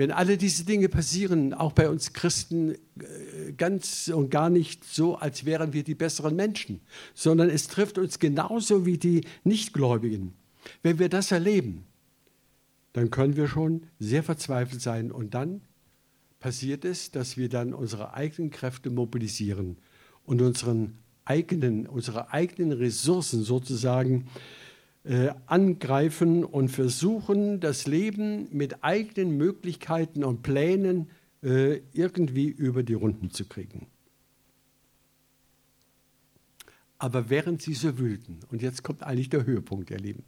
wenn 0.00 0.12
alle 0.12 0.38
diese 0.38 0.64
Dinge 0.64 0.88
passieren, 0.88 1.52
auch 1.52 1.72
bei 1.72 1.90
uns 1.90 2.14
Christen, 2.14 2.70
äh, 2.70 3.52
ganz 3.54 4.08
und 4.08 4.30
gar 4.30 4.48
nicht 4.48 4.82
so, 4.82 5.16
als 5.16 5.44
wären 5.44 5.74
wir 5.74 5.84
die 5.84 5.94
besseren 5.94 6.34
Menschen, 6.36 6.80
sondern 7.12 7.50
es 7.50 7.68
trifft 7.68 7.98
uns 7.98 8.18
genauso 8.18 8.86
wie 8.86 8.96
die 8.96 9.26
Nichtgläubigen. 9.44 10.32
Wenn 10.82 10.98
wir 10.98 11.10
das 11.10 11.32
erleben, 11.32 11.84
dann 12.94 13.10
können 13.10 13.36
wir 13.36 13.46
schon 13.46 13.82
sehr 13.98 14.22
verzweifelt 14.22 14.80
sein 14.80 15.12
und 15.12 15.34
dann 15.34 15.60
passiert 16.38 16.86
es, 16.86 17.10
dass 17.10 17.36
wir 17.36 17.50
dann 17.50 17.74
unsere 17.74 18.14
eigenen 18.14 18.50
Kräfte 18.50 18.88
mobilisieren 18.88 19.76
und 20.24 20.40
unseren 20.40 20.96
eigenen, 21.26 21.86
unsere 21.86 22.32
eigenen 22.32 22.72
Ressourcen 22.72 23.42
sozusagen 23.42 24.22
äh, 24.22 24.69
angreifen 25.46 26.44
und 26.44 26.68
versuchen, 26.68 27.58
das 27.60 27.86
Leben 27.86 28.48
mit 28.52 28.84
eigenen 28.84 29.36
Möglichkeiten 29.36 30.24
und 30.24 30.42
Plänen 30.42 31.08
äh, 31.42 31.80
irgendwie 31.92 32.48
über 32.48 32.82
die 32.82 32.94
Runden 32.94 33.30
zu 33.30 33.46
kriegen. 33.46 33.86
Aber 36.98 37.30
während 37.30 37.62
sie 37.62 37.72
so 37.72 37.98
wühlten, 37.98 38.40
und 38.50 38.60
jetzt 38.60 38.82
kommt 38.82 39.02
eigentlich 39.02 39.30
der 39.30 39.46
Höhepunkt, 39.46 39.90
ihr 39.90 39.98
Lieben. 39.98 40.24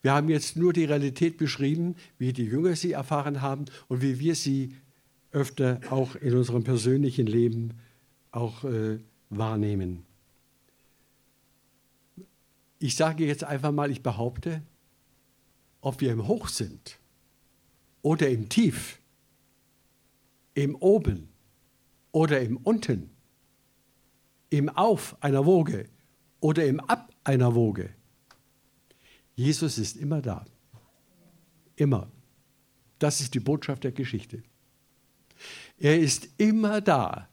Wir 0.00 0.12
haben 0.12 0.28
jetzt 0.28 0.56
nur 0.56 0.72
die 0.72 0.84
Realität 0.84 1.36
beschrieben, 1.36 1.96
wie 2.18 2.32
die 2.32 2.44
Jünger 2.44 2.76
sie 2.76 2.92
erfahren 2.92 3.42
haben 3.42 3.64
und 3.88 4.00
wie 4.00 4.20
wir 4.20 4.36
sie 4.36 4.76
öfter 5.32 5.80
auch 5.90 6.14
in 6.14 6.36
unserem 6.36 6.62
persönlichen 6.62 7.26
Leben 7.26 7.70
auch 8.30 8.62
äh, 8.64 8.98
wahrnehmen. 9.28 10.04
Ich 12.82 12.96
sage 12.96 13.24
jetzt 13.24 13.44
einfach 13.44 13.70
mal, 13.70 13.92
ich 13.92 14.02
behaupte, 14.02 14.60
ob 15.82 16.00
wir 16.00 16.10
im 16.10 16.26
Hoch 16.26 16.48
sind 16.48 16.98
oder 18.02 18.28
im 18.28 18.48
Tief, 18.48 19.00
im 20.54 20.74
Oben 20.74 21.28
oder 22.10 22.40
im 22.40 22.56
Unten, 22.56 23.10
im 24.50 24.68
Auf 24.68 25.16
einer 25.22 25.46
Woge 25.46 25.88
oder 26.40 26.66
im 26.66 26.80
Ab 26.80 27.14
einer 27.22 27.54
Woge. 27.54 27.94
Jesus 29.36 29.78
ist 29.78 29.96
immer 29.96 30.20
da. 30.20 30.44
Immer. 31.76 32.10
Das 32.98 33.20
ist 33.20 33.32
die 33.34 33.40
Botschaft 33.40 33.84
der 33.84 33.92
Geschichte. 33.92 34.42
Er 35.78 36.00
ist 36.00 36.30
immer 36.36 36.80
da 36.80 37.28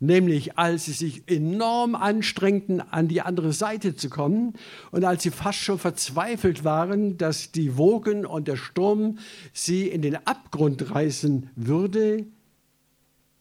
nämlich 0.00 0.56
als 0.58 0.84
sie 0.84 0.92
sich 0.92 1.28
enorm 1.28 1.94
anstrengten, 1.94 2.80
an 2.80 3.08
die 3.08 3.20
andere 3.20 3.52
Seite 3.52 3.96
zu 3.96 4.08
kommen 4.08 4.54
und 4.90 5.04
als 5.04 5.22
sie 5.22 5.30
fast 5.30 5.58
schon 5.58 5.78
verzweifelt 5.78 6.64
waren, 6.64 7.18
dass 7.18 7.52
die 7.52 7.76
Wogen 7.76 8.24
und 8.24 8.48
der 8.48 8.56
Sturm 8.56 9.18
sie 9.52 9.88
in 9.88 10.02
den 10.02 10.16
Abgrund 10.26 10.94
reißen 10.94 11.50
würde, 11.56 12.26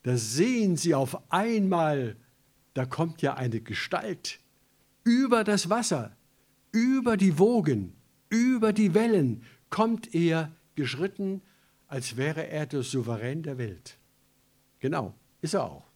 da 0.03 0.17
sehen 0.17 0.77
sie 0.77 0.95
auf 0.95 1.31
einmal, 1.31 2.15
da 2.73 2.85
kommt 2.85 3.21
ja 3.21 3.35
eine 3.35 3.59
Gestalt 3.59 4.39
über 5.03 5.43
das 5.43 5.69
Wasser, 5.69 6.15
über 6.71 7.17
die 7.17 7.37
Wogen, 7.39 7.93
über 8.29 8.73
die 8.73 8.93
Wellen, 8.93 9.43
kommt 9.69 10.13
er 10.15 10.51
geschritten, 10.75 11.41
als 11.87 12.17
wäre 12.17 12.47
er 12.47 12.65
der 12.65 12.83
Souverän 12.83 13.43
der 13.43 13.57
Welt. 13.57 13.97
Genau, 14.79 15.13
ist 15.41 15.53
er 15.53 15.63
auch 15.63 15.87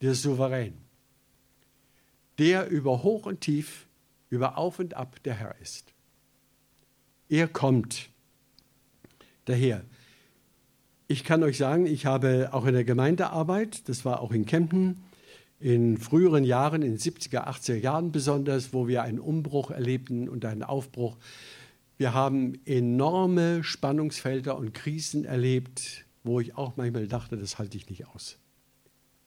der 0.00 0.14
Souverän, 0.14 0.74
der 2.38 2.68
über 2.68 3.02
Hoch 3.02 3.26
und 3.26 3.40
Tief, 3.40 3.86
über 4.30 4.56
Auf 4.56 4.78
und 4.78 4.94
Ab 4.94 5.22
der 5.24 5.34
Herr 5.34 5.54
ist. 5.60 5.92
Er 7.28 7.48
kommt 7.48 8.10
daher. 9.44 9.84
Ich 11.06 11.24
kann 11.24 11.42
euch 11.42 11.58
sagen, 11.58 11.86
ich 11.86 12.06
habe 12.06 12.50
auch 12.52 12.66
in 12.66 12.74
der 12.74 12.84
Gemeindearbeit, 12.84 13.88
das 13.88 14.04
war 14.04 14.20
auch 14.20 14.32
in 14.32 14.46
Kempten, 14.46 15.02
in 15.60 15.98
früheren 15.98 16.44
Jahren, 16.44 16.82
in 16.82 16.96
den 16.96 16.98
70er, 16.98 17.46
80er 17.46 17.76
Jahren 17.76 18.12
besonders, 18.12 18.72
wo 18.72 18.88
wir 18.88 19.02
einen 19.02 19.20
Umbruch 19.20 19.70
erlebten 19.70 20.28
und 20.28 20.44
einen 20.44 20.62
Aufbruch. 20.62 21.18
Wir 21.98 22.14
haben 22.14 22.58
enorme 22.64 23.62
Spannungsfelder 23.62 24.56
und 24.56 24.72
Krisen 24.72 25.24
erlebt, 25.24 26.06
wo 26.24 26.40
ich 26.40 26.56
auch 26.56 26.76
manchmal 26.76 27.06
dachte, 27.06 27.36
das 27.36 27.58
halte 27.58 27.76
ich 27.76 27.88
nicht 27.90 28.06
aus. 28.08 28.39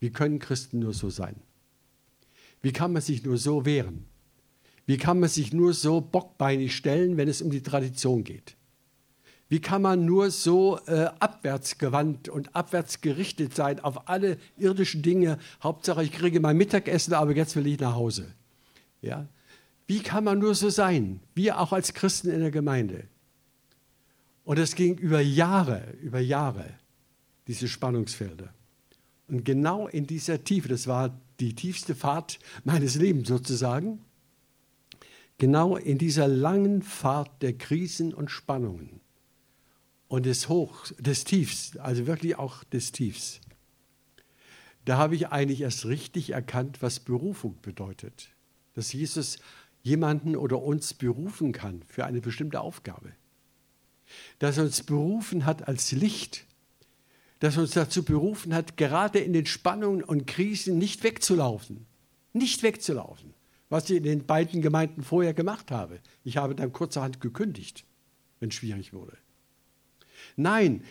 Wie 0.00 0.10
können 0.10 0.38
Christen 0.38 0.80
nur 0.80 0.92
so 0.92 1.10
sein? 1.10 1.36
Wie 2.62 2.72
kann 2.72 2.92
man 2.92 3.02
sich 3.02 3.24
nur 3.24 3.36
so 3.36 3.64
wehren? 3.64 4.06
Wie 4.86 4.98
kann 4.98 5.20
man 5.20 5.28
sich 5.28 5.52
nur 5.52 5.72
so 5.72 6.00
bockbeinig 6.00 6.74
stellen, 6.74 7.16
wenn 7.16 7.28
es 7.28 7.42
um 7.42 7.50
die 7.50 7.62
Tradition 7.62 8.24
geht? 8.24 8.56
Wie 9.48 9.60
kann 9.60 9.82
man 9.82 10.04
nur 10.04 10.30
so 10.30 10.78
äh, 10.86 11.04
abwärtsgewandt 11.20 12.28
und 12.28 12.56
abwärts 12.56 13.00
gerichtet 13.00 13.54
sein 13.54 13.80
auf 13.80 14.08
alle 14.08 14.38
irdischen 14.56 15.02
Dinge? 15.02 15.38
Hauptsache, 15.62 16.02
ich 16.02 16.12
kriege 16.12 16.40
mein 16.40 16.56
Mittagessen, 16.56 17.14
aber 17.14 17.36
jetzt 17.36 17.54
will 17.54 17.66
ich 17.66 17.78
nach 17.78 17.94
Hause. 17.94 18.26
Ja? 19.02 19.28
Wie 19.86 20.00
kann 20.00 20.24
man 20.24 20.38
nur 20.38 20.54
so 20.54 20.70
sein? 20.70 21.20
Wir 21.34 21.60
auch 21.60 21.72
als 21.72 21.92
Christen 21.92 22.30
in 22.30 22.40
der 22.40 22.50
Gemeinde. 22.50 23.04
Und 24.44 24.58
es 24.58 24.74
ging 24.74 24.96
über 24.98 25.20
Jahre, 25.20 25.94
über 26.02 26.20
Jahre, 26.20 26.64
diese 27.46 27.68
Spannungsfelder. 27.68 28.52
Und 29.28 29.44
genau 29.44 29.88
in 29.88 30.06
dieser 30.06 30.44
Tiefe, 30.44 30.68
das 30.68 30.86
war 30.86 31.18
die 31.40 31.54
tiefste 31.54 31.94
Fahrt 31.94 32.38
meines 32.64 32.94
Lebens 32.96 33.28
sozusagen, 33.28 34.00
genau 35.38 35.76
in 35.76 35.98
dieser 35.98 36.28
langen 36.28 36.82
Fahrt 36.82 37.42
der 37.42 37.54
Krisen 37.54 38.14
und 38.14 38.30
Spannungen 38.30 39.00
und 40.08 40.26
des 40.26 40.48
Hochs, 40.48 40.94
des 40.98 41.24
Tiefs, 41.24 41.76
also 41.76 42.06
wirklich 42.06 42.36
auch 42.36 42.64
des 42.64 42.92
Tiefs, 42.92 43.40
da 44.84 44.98
habe 44.98 45.14
ich 45.14 45.28
eigentlich 45.28 45.62
erst 45.62 45.86
richtig 45.86 46.30
erkannt, 46.30 46.82
was 46.82 47.00
Berufung 47.00 47.58
bedeutet. 47.62 48.28
Dass 48.74 48.92
Jesus 48.92 49.38
jemanden 49.82 50.36
oder 50.36 50.60
uns 50.62 50.94
berufen 50.94 51.52
kann 51.52 51.82
für 51.86 52.04
eine 52.04 52.20
bestimmte 52.20 52.60
Aufgabe. 52.60 53.12
Dass 54.38 54.58
er 54.58 54.64
uns 54.64 54.82
berufen 54.82 55.46
hat 55.46 55.68
als 55.68 55.92
Licht 55.92 56.46
das 57.44 57.58
uns 57.58 57.72
dazu 57.72 58.02
berufen 58.02 58.54
hat, 58.54 58.78
gerade 58.78 59.18
in 59.18 59.34
den 59.34 59.44
Spannungen 59.44 60.02
und 60.02 60.26
Krisen 60.26 60.78
nicht 60.78 61.04
wegzulaufen. 61.04 61.84
Nicht 62.32 62.62
wegzulaufen, 62.62 63.34
was 63.68 63.90
ich 63.90 63.98
in 63.98 64.02
den 64.02 64.24
beiden 64.24 64.62
Gemeinden 64.62 65.02
vorher 65.02 65.34
gemacht 65.34 65.70
habe. 65.70 66.00
Ich 66.24 66.38
habe 66.38 66.54
dann 66.54 66.72
kurzerhand 66.72 67.20
gekündigt, 67.20 67.84
wenn 68.40 68.48
es 68.48 68.54
schwierig 68.54 68.94
wurde. 68.94 69.18
Nein, 70.36 70.84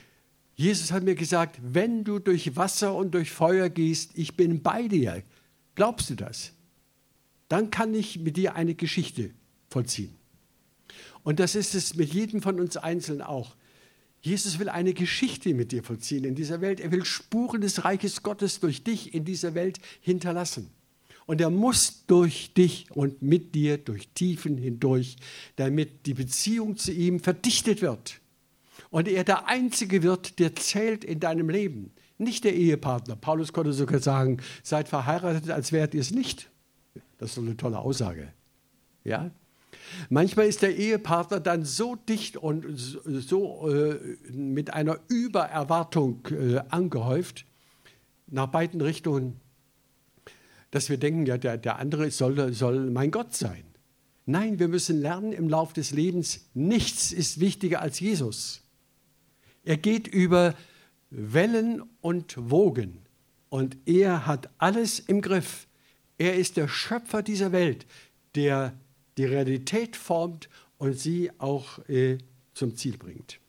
Jesus 0.53 0.91
hat 0.91 1.01
mir 1.01 1.15
gesagt, 1.15 1.59
wenn 1.63 2.03
du 2.03 2.19
durch 2.19 2.55
Wasser 2.55 2.93
und 2.93 3.15
durch 3.15 3.31
Feuer 3.31 3.69
gehst, 3.69 4.11
ich 4.13 4.37
bin 4.37 4.61
bei 4.61 4.87
dir. 4.87 5.23
Glaubst 5.73 6.11
du 6.11 6.15
das? 6.15 6.53
Dann 7.49 7.71
kann 7.71 7.95
ich 7.95 8.19
mit 8.19 8.37
dir 8.37 8.53
eine 8.53 8.75
Geschichte 8.75 9.31
vollziehen. 9.71 10.15
Und 11.23 11.39
das 11.39 11.55
ist 11.55 11.73
es 11.73 11.95
mit 11.95 12.13
jedem 12.13 12.43
von 12.43 12.59
uns 12.59 12.77
einzeln 12.77 13.23
auch. 13.23 13.55
Jesus 14.23 14.57
will 14.57 14.69
eine 14.69 14.93
Geschichte 14.93 15.53
mit 15.53 15.73
dir 15.73 15.83
vollziehen 15.83 16.23
in 16.23 16.33
dieser 16.33 16.61
Welt. 16.61 16.79
Er 16.79 16.91
will 16.91 17.03
Spuren 17.03 17.59
des 17.59 17.83
Reiches 17.83 18.23
Gottes 18.23 18.61
durch 18.61 18.83
dich 18.83 19.13
in 19.13 19.25
dieser 19.25 19.53
Welt 19.53 19.79
hinterlassen. 19.99 20.71
Und 21.25 21.41
er 21.41 21.49
muss 21.49 22.05
durch 22.07 22.53
dich 22.53 22.87
und 22.91 23.21
mit 23.21 23.53
dir 23.53 23.77
durch 23.77 24.07
Tiefen 24.09 24.57
hindurch, 24.57 25.17
damit 25.57 26.05
die 26.05 26.13
Beziehung 26.13 26.77
zu 26.77 26.93
ihm 26.93 27.19
verdichtet 27.19 27.81
wird. 27.81 28.21
Und 28.89 29.09
er 29.09 29.25
der 29.25 29.47
Einzige 29.47 30.03
wird, 30.03 30.39
der 30.39 30.55
zählt 30.55 31.03
in 31.03 31.19
deinem 31.19 31.49
Leben. 31.49 31.91
Nicht 32.17 32.45
der 32.45 32.55
Ehepartner. 32.55 33.17
Paulus 33.17 33.51
konnte 33.51 33.73
sogar 33.73 33.99
sagen, 33.99 34.37
seid 34.63 34.87
verheiratet, 34.87 35.49
als 35.49 35.73
wärt 35.73 35.93
ihr 35.93 36.01
es 36.01 36.11
nicht. 36.11 36.49
Das 37.17 37.29
ist 37.29 37.35
so 37.35 37.41
eine 37.41 37.57
tolle 37.57 37.79
Aussage. 37.79 38.31
Ja? 39.03 39.31
Manchmal 40.09 40.47
ist 40.47 40.61
der 40.61 40.75
Ehepartner 40.75 41.39
dann 41.39 41.65
so 41.65 41.95
dicht 41.95 42.37
und 42.37 42.65
so 42.75 43.69
äh, 43.69 43.99
mit 44.31 44.73
einer 44.73 44.99
Übererwartung 45.07 46.27
äh, 46.31 46.59
angehäuft, 46.69 47.45
nach 48.27 48.47
beiden 48.47 48.81
Richtungen, 48.81 49.39
dass 50.71 50.89
wir 50.89 50.97
denken, 50.97 51.25
ja, 51.25 51.37
der, 51.37 51.57
der 51.57 51.77
andere 51.77 52.09
soll, 52.11 52.53
soll 52.53 52.89
mein 52.89 53.11
Gott 53.11 53.35
sein. 53.35 53.63
Nein, 54.25 54.57
wir 54.57 54.69
müssen 54.69 55.01
lernen 55.01 55.33
im 55.33 55.49
Lauf 55.49 55.73
des 55.73 55.91
Lebens, 55.91 56.49
nichts 56.53 57.11
ist 57.11 57.39
wichtiger 57.39 57.81
als 57.81 57.99
Jesus. 57.99 58.61
Er 59.63 59.77
geht 59.77 60.07
über 60.07 60.55
Wellen 61.09 61.83
und 62.01 62.35
Wogen 62.49 62.99
und 63.49 63.77
er 63.85 64.25
hat 64.25 64.49
alles 64.57 64.99
im 64.99 65.21
Griff. 65.21 65.67
Er 66.17 66.35
ist 66.35 66.57
der 66.57 66.67
Schöpfer 66.67 67.21
dieser 67.21 67.51
Welt, 67.51 67.85
der 68.35 68.73
die 69.17 69.25
Realität 69.25 69.95
formt 69.95 70.49
und 70.77 70.99
sie 70.99 71.31
auch 71.37 71.79
äh, 71.87 72.17
zum 72.53 72.75
Ziel 72.75 72.97
bringt. 72.97 73.39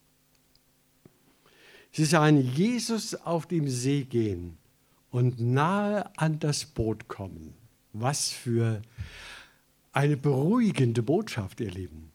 Sie 1.91 2.05
sahen 2.05 2.41
Jesus 2.53 3.15
auf 3.15 3.45
dem 3.45 3.69
See 3.69 4.03
gehen 4.03 4.57
und 5.11 5.39
nahe 5.39 6.11
an 6.17 6.39
das 6.39 6.65
Boot 6.65 7.07
kommen. 7.07 7.53
Was 7.93 8.29
für 8.31 8.81
eine 9.93 10.17
beruhigende 10.17 11.01
Botschaft, 11.01 11.61
ihr 11.61 11.71
Lieben. 11.71 12.11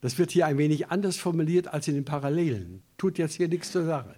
Das 0.00 0.18
wird 0.18 0.30
hier 0.30 0.46
ein 0.46 0.58
wenig 0.58 0.88
anders 0.88 1.16
formuliert 1.16 1.66
als 1.66 1.88
in 1.88 1.94
den 1.94 2.04
Parallelen. 2.04 2.82
Tut 2.96 3.18
jetzt 3.18 3.34
hier 3.34 3.48
nichts 3.48 3.72
zur 3.72 3.86
Sache. 3.86 4.14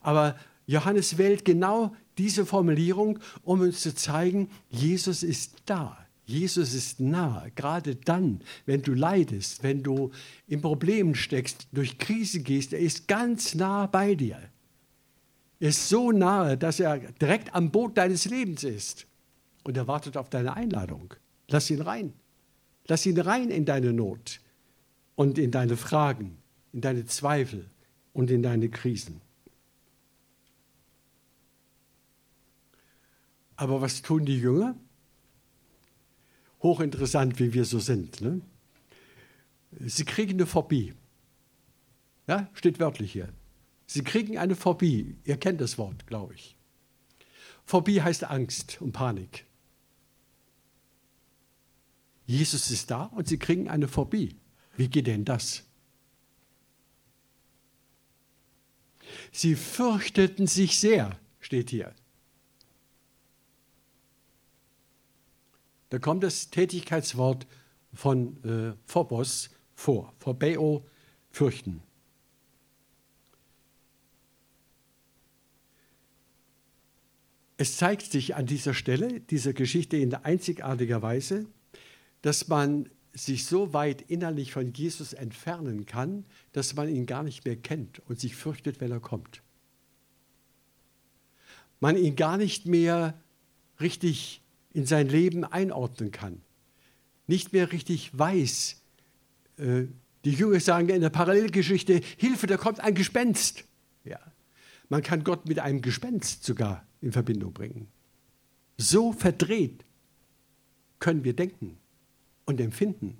Aber 0.00 0.36
Johannes 0.66 1.18
wählt 1.18 1.44
genau 1.44 1.96
diese 2.18 2.46
Formulierung, 2.46 3.18
um 3.42 3.60
uns 3.62 3.80
zu 3.80 3.94
zeigen, 3.94 4.50
Jesus 4.68 5.22
ist 5.22 5.56
da. 5.66 6.01
Jesus 6.24 6.72
ist 6.72 7.00
nah, 7.00 7.46
gerade 7.54 7.96
dann, 7.96 8.40
wenn 8.64 8.82
du 8.82 8.94
leidest, 8.94 9.62
wenn 9.62 9.82
du 9.82 10.12
in 10.46 10.60
Problemen 10.60 11.14
steckst, 11.14 11.66
durch 11.72 11.98
Krise 11.98 12.40
gehst, 12.40 12.72
er 12.72 12.78
ist 12.78 13.08
ganz 13.08 13.54
nah 13.54 13.86
bei 13.86 14.14
dir. 14.14 14.38
Er 15.58 15.68
ist 15.68 15.88
so 15.88 16.12
nahe, 16.12 16.56
dass 16.56 16.80
er 16.80 16.98
direkt 16.98 17.54
am 17.54 17.70
Boot 17.70 17.96
deines 17.96 18.24
Lebens 18.24 18.64
ist 18.64 19.06
und 19.64 19.76
er 19.76 19.86
wartet 19.88 20.16
auf 20.16 20.30
deine 20.30 20.54
Einladung. 20.56 21.14
Lass 21.48 21.70
ihn 21.70 21.82
rein. 21.82 22.12
Lass 22.86 23.06
ihn 23.06 23.18
rein 23.18 23.50
in 23.50 23.64
deine 23.64 23.92
Not 23.92 24.40
und 25.14 25.38
in 25.38 25.50
deine 25.50 25.76
Fragen, 25.76 26.38
in 26.72 26.80
deine 26.80 27.04
Zweifel 27.06 27.70
und 28.12 28.30
in 28.30 28.42
deine 28.42 28.68
Krisen. 28.68 29.20
Aber 33.56 33.80
was 33.80 34.02
tun 34.02 34.24
die 34.24 34.38
Jünger? 34.38 34.74
Hochinteressant, 36.62 37.38
wie 37.38 37.52
wir 37.52 37.64
so 37.64 37.78
sind. 37.78 38.20
Ne? 38.20 38.40
Sie 39.80 40.04
kriegen 40.04 40.34
eine 40.34 40.46
Phobie. 40.46 40.94
Ja, 42.26 42.48
steht 42.54 42.78
wörtlich 42.78 43.12
hier. 43.12 43.28
Sie 43.86 44.04
kriegen 44.04 44.38
eine 44.38 44.54
Phobie. 44.54 45.16
Ihr 45.24 45.36
kennt 45.36 45.60
das 45.60 45.76
Wort, 45.78 46.06
glaube 46.06 46.34
ich. 46.34 46.56
Phobie 47.64 48.02
heißt 48.02 48.24
Angst 48.24 48.80
und 48.80 48.92
Panik. 48.92 49.44
Jesus 52.26 52.70
ist 52.70 52.90
da 52.90 53.04
und 53.04 53.28
sie 53.28 53.38
kriegen 53.38 53.68
eine 53.68 53.88
Phobie. 53.88 54.36
Wie 54.76 54.88
geht 54.88 55.06
denn 55.06 55.24
das? 55.24 55.64
Sie 59.30 59.56
fürchteten 59.56 60.46
sich 60.46 60.78
sehr, 60.78 61.18
steht 61.40 61.70
hier. 61.70 61.94
Da 65.92 65.98
kommt 65.98 66.24
das 66.24 66.48
Tätigkeitswort 66.48 67.46
von 67.92 68.42
äh, 68.44 68.72
Phobos 68.86 69.50
vor. 69.74 70.14
Phobeo, 70.20 70.86
fürchten. 71.30 71.82
Es 77.58 77.76
zeigt 77.76 78.10
sich 78.10 78.34
an 78.34 78.46
dieser 78.46 78.72
Stelle, 78.72 79.20
dieser 79.20 79.52
Geschichte 79.52 79.98
in 79.98 80.14
einzigartiger 80.14 81.02
Weise, 81.02 81.44
dass 82.22 82.48
man 82.48 82.88
sich 83.12 83.44
so 83.44 83.74
weit 83.74 84.00
innerlich 84.00 84.50
von 84.50 84.72
Jesus 84.72 85.12
entfernen 85.12 85.84
kann, 85.84 86.24
dass 86.52 86.74
man 86.74 86.88
ihn 86.88 87.04
gar 87.04 87.22
nicht 87.22 87.44
mehr 87.44 87.56
kennt 87.56 88.00
und 88.08 88.18
sich 88.18 88.34
fürchtet, 88.34 88.80
wenn 88.80 88.92
er 88.92 89.00
kommt. 89.00 89.42
Man 91.80 91.98
ihn 91.98 92.16
gar 92.16 92.38
nicht 92.38 92.64
mehr 92.64 93.20
richtig 93.78 94.41
in 94.74 94.86
sein 94.86 95.08
Leben 95.08 95.44
einordnen 95.44 96.10
kann, 96.10 96.40
nicht 97.26 97.52
mehr 97.52 97.72
richtig 97.72 98.16
weiß. 98.18 98.82
Äh, 99.58 99.84
die 100.24 100.32
Jünger 100.32 100.60
sagen 100.60 100.88
in 100.88 101.00
der 101.00 101.10
Parallelgeschichte, 101.10 102.00
Hilfe, 102.16 102.46
da 102.46 102.56
kommt 102.56 102.80
ein 102.80 102.94
Gespenst. 102.94 103.64
Ja. 104.04 104.18
Man 104.88 105.02
kann 105.02 105.24
Gott 105.24 105.48
mit 105.48 105.58
einem 105.58 105.82
Gespenst 105.82 106.44
sogar 106.44 106.86
in 107.00 107.12
Verbindung 107.12 107.52
bringen. 107.52 107.88
So 108.78 109.12
verdreht 109.12 109.84
können 111.00 111.24
wir 111.24 111.34
denken 111.34 111.78
und 112.44 112.60
empfinden, 112.60 113.18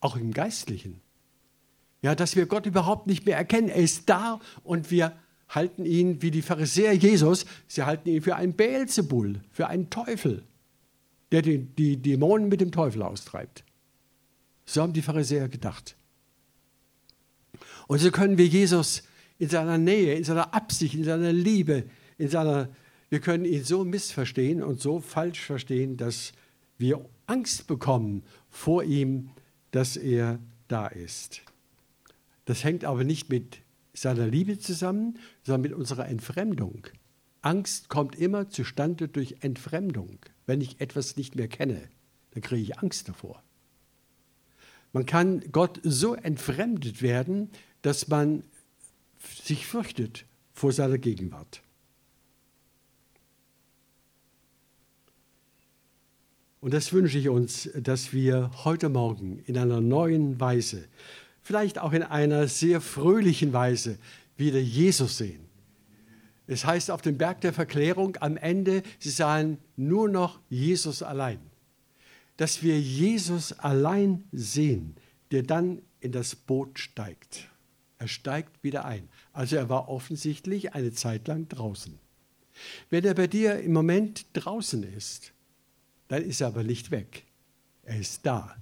auch 0.00 0.16
im 0.16 0.32
Geistlichen. 0.32 1.00
Ja, 2.02 2.14
dass 2.14 2.36
wir 2.36 2.46
Gott 2.46 2.66
überhaupt 2.66 3.06
nicht 3.06 3.26
mehr 3.26 3.36
erkennen. 3.36 3.68
Er 3.68 3.76
ist 3.76 4.08
da 4.08 4.40
und 4.64 4.90
wir 4.90 5.16
halten 5.48 5.86
ihn 5.86 6.22
wie 6.22 6.30
die 6.30 6.42
Pharisäer 6.42 6.92
Jesus, 6.92 7.46
sie 7.68 7.84
halten 7.84 8.08
ihn 8.08 8.22
für 8.22 8.36
einen 8.36 8.54
Beelzebul, 8.54 9.40
für 9.50 9.68
einen 9.68 9.90
Teufel 9.90 10.44
der 11.36 11.42
die, 11.42 11.58
die 11.58 11.96
Dämonen 11.96 12.48
mit 12.48 12.60
dem 12.60 12.72
Teufel 12.72 13.02
austreibt. 13.02 13.64
So 14.64 14.82
haben 14.82 14.92
die 14.92 15.02
Pharisäer 15.02 15.48
gedacht. 15.48 15.96
Und 17.86 17.98
so 17.98 18.10
können 18.10 18.38
wir 18.38 18.46
Jesus 18.46 19.02
in 19.38 19.48
seiner 19.48 19.78
Nähe, 19.78 20.14
in 20.14 20.24
seiner 20.24 20.54
Absicht, 20.54 20.94
in 20.94 21.04
seiner 21.04 21.32
Liebe, 21.32 21.84
in 22.18 22.28
seiner, 22.28 22.68
wir 23.10 23.20
können 23.20 23.44
ihn 23.44 23.64
so 23.64 23.84
missverstehen 23.84 24.62
und 24.62 24.80
so 24.80 25.00
falsch 25.00 25.40
verstehen, 25.40 25.96
dass 25.96 26.32
wir 26.78 27.04
Angst 27.26 27.66
bekommen 27.66 28.22
vor 28.48 28.82
ihm, 28.82 29.30
dass 29.70 29.96
er 29.96 30.38
da 30.68 30.86
ist. 30.86 31.42
Das 32.44 32.64
hängt 32.64 32.84
aber 32.84 33.04
nicht 33.04 33.28
mit 33.28 33.58
seiner 33.94 34.26
Liebe 34.26 34.58
zusammen, 34.58 35.18
sondern 35.42 35.62
mit 35.62 35.72
unserer 35.72 36.08
Entfremdung. 36.08 36.86
Angst 37.42 37.88
kommt 37.88 38.16
immer 38.16 38.48
zustande 38.48 39.08
durch 39.08 39.36
Entfremdung. 39.40 40.18
Wenn 40.46 40.60
ich 40.60 40.80
etwas 40.80 41.16
nicht 41.16 41.36
mehr 41.36 41.48
kenne, 41.48 41.88
dann 42.30 42.42
kriege 42.42 42.62
ich 42.62 42.78
Angst 42.78 43.08
davor. 43.08 43.42
Man 44.92 45.04
kann 45.04 45.42
Gott 45.52 45.80
so 45.82 46.14
entfremdet 46.14 47.02
werden, 47.02 47.50
dass 47.82 48.08
man 48.08 48.44
sich 49.42 49.66
fürchtet 49.66 50.24
vor 50.54 50.72
seiner 50.72 50.98
Gegenwart. 50.98 51.60
Und 56.60 56.74
das 56.74 56.92
wünsche 56.92 57.18
ich 57.18 57.28
uns, 57.28 57.68
dass 57.74 58.12
wir 58.12 58.50
heute 58.64 58.88
Morgen 58.88 59.38
in 59.46 59.56
einer 59.58 59.80
neuen 59.80 60.40
Weise, 60.40 60.88
vielleicht 61.42 61.78
auch 61.78 61.92
in 61.92 62.02
einer 62.02 62.48
sehr 62.48 62.80
fröhlichen 62.80 63.52
Weise, 63.52 63.98
wieder 64.36 64.58
Jesus 64.58 65.18
sehen. 65.18 65.45
Es 66.46 66.64
heißt 66.64 66.90
auf 66.90 67.02
dem 67.02 67.18
Berg 67.18 67.40
der 67.40 67.52
Verklärung 67.52 68.16
am 68.20 68.36
Ende, 68.36 68.82
sie 68.98 69.10
sahen 69.10 69.58
nur 69.76 70.08
noch 70.08 70.40
Jesus 70.48 71.02
allein. 71.02 71.40
Dass 72.36 72.62
wir 72.62 72.80
Jesus 72.80 73.52
allein 73.52 74.24
sehen, 74.32 74.96
der 75.30 75.42
dann 75.42 75.82
in 76.00 76.12
das 76.12 76.36
Boot 76.36 76.78
steigt. 76.78 77.48
Er 77.98 78.08
steigt 78.08 78.62
wieder 78.62 78.84
ein. 78.84 79.08
Also 79.32 79.56
er 79.56 79.68
war 79.68 79.88
offensichtlich 79.88 80.74
eine 80.74 80.92
Zeit 80.92 81.26
lang 81.28 81.48
draußen. 81.48 81.98
Wenn 82.90 83.04
er 83.04 83.14
bei 83.14 83.26
dir 83.26 83.58
im 83.60 83.72
Moment 83.72 84.26
draußen 84.34 84.82
ist, 84.82 85.32
dann 86.08 86.22
ist 86.22 86.40
er 86.40 86.48
aber 86.48 86.62
nicht 86.62 86.90
weg. 86.90 87.24
Er 87.82 87.98
ist 87.98 88.24
da. 88.24 88.54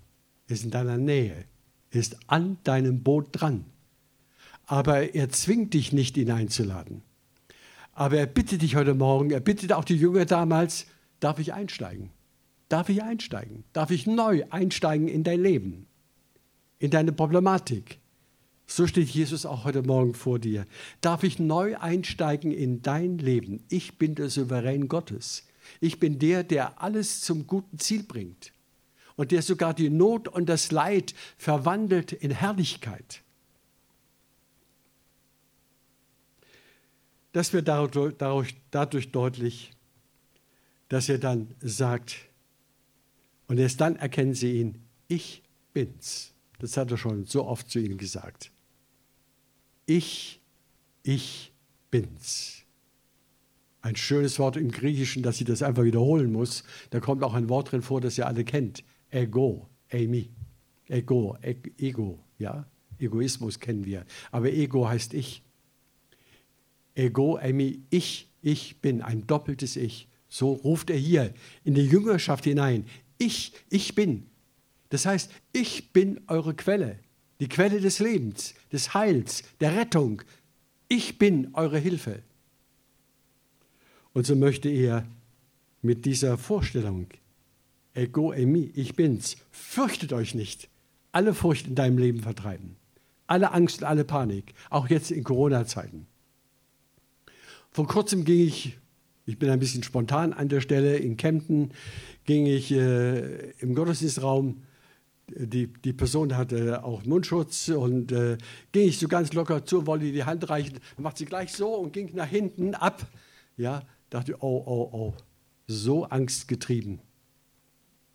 Er 0.47 0.55
ist 0.55 0.65
in 0.65 0.71
deiner 0.71 0.99
Nähe. 0.99 1.45
Er 1.91 2.01
ist 2.01 2.17
an 2.29 2.59
deinem 2.65 3.03
Boot 3.03 3.29
dran. 3.33 3.67
aber 4.67 5.15
er 5.15 5.29
zwingt 5.31 5.75
dich 5.75 5.93
nicht, 5.93 6.17
ihn 6.17 6.31
einzuladen. 6.31 7.03
Aber 7.95 8.19
er 8.19 8.27
bittet 8.27 8.63
dich 8.63 8.77
heute 8.77 8.95
Morgen, 8.95 9.31
er 9.31 9.41
bittet 9.41 9.73
auch 9.73 9.85
die 9.85 9.97
Jünger 9.97 10.25
damals, 10.25 10.87
darf 11.21 11.39
ich 11.39 11.53
einsteigen? 11.53 12.11
Darf 12.69 12.89
ich 12.89 13.03
einsteigen? 13.03 13.65
Darf 13.73 13.91
ich 13.91 14.07
neu 14.07 14.45
einsteigen 14.51 15.07
in 15.09 15.23
dein 15.23 15.41
Leben, 15.41 15.87
in 16.79 16.91
deine 16.91 17.13
Problematik? 17.13 18.01
So 18.67 18.87
steht 18.87 19.09
Jesus 19.11 19.47
auch 19.47 19.65
heute 19.65 19.83
Morgen 19.83 20.15
vor 20.15 20.39
dir. 20.39 20.65
Darf 21.01 21.23
ich 21.23 21.39
neu 21.39 21.77
einsteigen 21.77 22.51
in 22.51 22.83
dein 22.83 23.19
Leben? 23.19 23.63
Ich 23.69 23.99
bin 23.99 24.15
der 24.15 24.31
Souverän 24.31 24.89
Gottes. 24.89 25.47
Ich 25.81 26.01
bin 26.01 26.19
der, 26.19 26.45
der 26.45 26.83
alles 26.83 27.21
zum 27.21 27.47
guten 27.47 27.79
Ziel 27.79 28.03
bringt 28.03 28.53
und 29.17 29.31
der 29.31 29.43
sogar 29.43 29.75
die 29.75 29.91
Not 29.91 30.29
und 30.29 30.49
das 30.49 30.73
Leid 30.73 31.15
verwandelt 31.37 32.13
in 32.13 32.31
Herrlichkeit. 32.31 33.24
Das 37.35 37.53
wird 37.53 37.67
dadurch, 37.67 38.15
dadurch 38.71 39.11
deutlich, 39.11 39.73
dass 40.89 41.09
er 41.09 41.19
dann 41.19 41.53
sagt, 41.61 42.15
und 43.49 43.59
erst 43.59 43.81
dann 43.81 43.97
erkennen 43.97 44.35
sie 44.35 44.61
ihn, 44.61 44.85
ich 45.09 45.43
bin's. 45.73 46.33
Das 46.61 46.77
hat 46.77 46.93
er 46.93 46.97
schon 46.97 47.27
so 47.27 47.45
oft 47.45 47.69
zu 47.69 47.81
ihnen 47.81 47.99
gesagt. 47.99 48.53
Ich, 49.85 50.41
ich 51.03 51.53
bin's. 51.91 52.63
Ein 53.83 53.97
schönes 53.97 54.39
Wort 54.39 54.57
im 54.57 54.71
Griechischen, 54.71 55.25
dass 55.25 55.37
sie 55.37 55.45
das 55.45 55.65
einfach 55.65 55.83
wiederholen 55.83 56.31
muss. 56.31 56.63
Da 56.91 57.01
kommt 57.01 57.25
auch 57.25 57.35
ein 57.35 57.49
Wort 57.49 57.73
drin 57.73 57.83
vor, 57.83 58.01
das 58.01 58.17
ihr 58.17 58.29
alle 58.29 58.45
kennt. 58.45 58.85
Ego, 59.11 59.69
Amy. 59.93 60.31
Ego, 60.87 61.37
Ego, 61.43 62.21
ja. 62.39 62.65
Egoismus 63.01 63.59
kennen 63.59 63.85
wir. 63.85 64.07
Aber 64.31 64.53
Ego 64.53 64.89
heißt 64.89 65.15
ich. 65.15 65.44
Ego, 66.95 67.39
Amy, 67.39 67.81
ich, 67.91 68.31
ich 68.43 68.81
bin, 68.81 69.03
ein 69.03 69.27
doppeltes 69.27 69.77
Ich. 69.77 70.09
So 70.29 70.53
ruft 70.53 70.91
er 70.91 70.97
hier 70.97 71.33
in 71.65 71.75
die 71.75 71.87
Jüngerschaft 71.87 72.45
hinein. 72.45 72.87
Ich, 73.19 73.53
ich 73.71 73.95
bin. 73.95 74.27
Das 74.91 75.07
heißt, 75.07 75.31
ich 75.53 75.93
bin 75.93 76.21
eure 76.29 76.55
Quelle, 76.55 76.99
die 77.41 77.49
Quelle 77.49 77.81
des 77.81 77.99
Lebens, 77.99 78.55
des 78.73 78.95
Heils, 78.95 79.43
der 79.61 79.77
Rettung. 79.77 80.23
Ich 80.89 81.19
bin 81.19 81.55
eure 81.55 81.79
Hilfe. 81.79 82.23
Und 84.13 84.27
so 84.27 84.37
möchte 84.37 84.69
er 84.69 85.07
mit 85.83 86.05
dieser 86.05 86.39
Vorstellung, 86.39 87.09
ego 87.95 88.33
emi, 88.33 88.71
ich 88.75 88.95
bin's, 88.95 89.37
fürchtet 89.51 90.13
euch 90.13 90.35
nicht, 90.35 90.69
alle 91.13 91.35
Furcht 91.35 91.67
in 91.67 91.75
deinem 91.75 91.99
Leben 91.99 92.21
vertreiben, 92.21 92.77
alle 93.27 93.53
Angst 93.53 93.83
und 93.83 93.89
alle 93.89 94.05
Panik, 94.05 94.55
auch 94.71 94.89
jetzt 94.89 95.11
in 95.11 95.25
Corona-Zeiten. 95.25 96.07
Vor 97.75 97.87
kurzem 97.87 98.25
ging 98.25 98.47
ich, 98.47 98.79
ich 99.27 99.39
bin 99.39 99.51
ein 99.51 99.59
bisschen 99.59 99.83
spontan 99.83 100.33
an 100.33 100.49
der 100.49 100.63
Stelle, 100.63 100.97
in 100.97 101.19
Kempten 101.19 101.73
ging 102.25 102.47
ich 102.47 102.73
äh, 102.73 103.51
im 103.59 103.75
Gottesdienstraum 103.75 104.63
die, 105.29 105.69
die 105.69 105.93
Person 105.93 106.37
hatte 106.37 106.85
auch 106.85 107.05
Mundschutz 107.05 107.69
und 107.69 108.13
äh, 108.13 108.37
ging 108.73 108.89
ich 108.89 108.99
so 108.99 109.09
ganz 109.09 109.33
locker 109.33 109.65
zu, 109.65 109.87
wollte 109.87 110.13
die 110.13 110.25
Hand 110.25 110.49
reichen, 110.51 110.79
macht 110.99 111.19
sie 111.19 111.25
gleich 111.25 111.53
so 111.53 111.75
und 111.75 111.93
ging 111.93 112.15
nach 112.15 112.29
hinten 112.29 112.75
ab. 112.75 113.07
Ja, 113.57 113.83
dachte, 114.11 114.37
oh, 114.41 114.63
oh, 114.67 114.89
oh, 114.93 115.15
so 115.67 116.05
angstgetrieben 116.05 117.01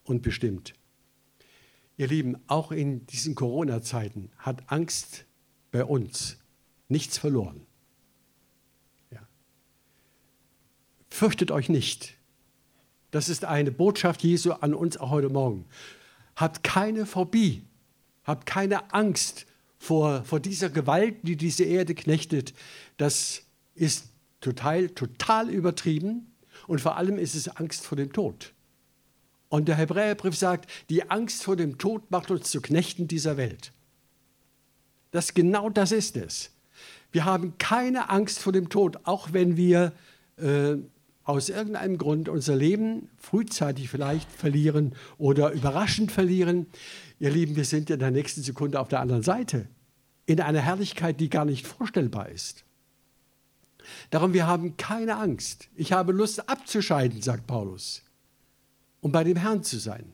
und 0.03 0.21
bestimmt. 0.21 0.73
Ihr 1.97 2.07
Lieben, 2.07 2.37
auch 2.47 2.71
in 2.71 3.05
diesen 3.07 3.35
Corona-Zeiten 3.35 4.31
hat 4.37 4.71
Angst 4.71 5.25
bei 5.71 5.83
uns 5.83 6.37
nichts 6.87 7.17
verloren. 7.17 7.65
Ja. 9.11 9.27
Fürchtet 11.19 11.51
euch 11.51 11.67
nicht. 11.67 12.13
Das 13.11 13.27
ist 13.27 13.43
eine 13.43 13.71
Botschaft 13.71 14.23
Jesu 14.23 14.53
an 14.53 14.73
uns 14.73 14.95
auch 14.95 15.09
heute 15.09 15.27
Morgen. 15.27 15.65
Habt 16.37 16.63
keine 16.63 17.05
Phobie, 17.05 17.65
habt 18.23 18.45
keine 18.45 18.93
Angst 18.93 19.45
vor, 19.77 20.23
vor 20.23 20.39
dieser 20.39 20.69
Gewalt, 20.69 21.17
die 21.23 21.35
diese 21.35 21.65
Erde 21.65 21.93
knechtet. 21.93 22.53
Das 22.95 23.41
ist 23.75 24.05
total, 24.39 24.87
total 24.91 25.49
übertrieben 25.49 26.31
und 26.67 26.79
vor 26.79 26.95
allem 26.95 27.17
ist 27.17 27.35
es 27.35 27.49
Angst 27.49 27.85
vor 27.85 27.97
dem 27.97 28.13
Tod. 28.13 28.53
Und 29.49 29.67
der 29.67 29.75
Hebräerbrief 29.75 30.37
sagt, 30.37 30.71
die 30.89 31.11
Angst 31.11 31.43
vor 31.43 31.57
dem 31.57 31.77
Tod 31.77 32.09
macht 32.11 32.31
uns 32.31 32.49
zu 32.49 32.61
Knechten 32.61 33.09
dieser 33.09 33.35
Welt. 33.35 33.73
Das 35.11 35.33
genau 35.33 35.69
das 35.69 35.91
ist 35.91 36.15
es. 36.15 36.51
Wir 37.11 37.25
haben 37.25 37.57
keine 37.57 38.09
Angst 38.09 38.39
vor 38.39 38.53
dem 38.53 38.69
Tod, 38.69 38.99
auch 39.03 39.33
wenn 39.33 39.57
wir 39.57 39.91
äh, 40.37 40.77
aus 41.29 41.49
irgendeinem 41.49 41.99
Grund 41.99 42.27
unser 42.27 42.55
Leben 42.55 43.07
frühzeitig 43.17 43.87
vielleicht 43.87 44.31
verlieren 44.31 44.95
oder 45.19 45.51
überraschend 45.51 46.11
verlieren. 46.11 46.65
Ihr 47.19 47.29
Lieben, 47.29 47.55
wir 47.55 47.65
sind 47.65 47.91
in 47.91 47.99
der 47.99 48.09
nächsten 48.09 48.41
Sekunde 48.41 48.79
auf 48.79 48.87
der 48.87 48.99
anderen 48.99 49.21
Seite, 49.21 49.67
in 50.25 50.41
einer 50.41 50.59
Herrlichkeit, 50.59 51.19
die 51.19 51.29
gar 51.29 51.45
nicht 51.45 51.67
vorstellbar 51.67 52.29
ist. 52.29 52.65
Darum, 54.09 54.33
wir 54.33 54.47
haben 54.47 54.75
keine 54.75 55.17
Angst. 55.17 55.69
Ich 55.75 55.91
habe 55.91 56.13
Lust 56.13 56.49
abzuscheiden, 56.49 57.21
sagt 57.21 57.45
Paulus, 57.45 58.01
um 58.99 59.11
bei 59.11 59.23
dem 59.23 59.37
Herrn 59.37 59.61
zu 59.61 59.77
sein. 59.77 60.13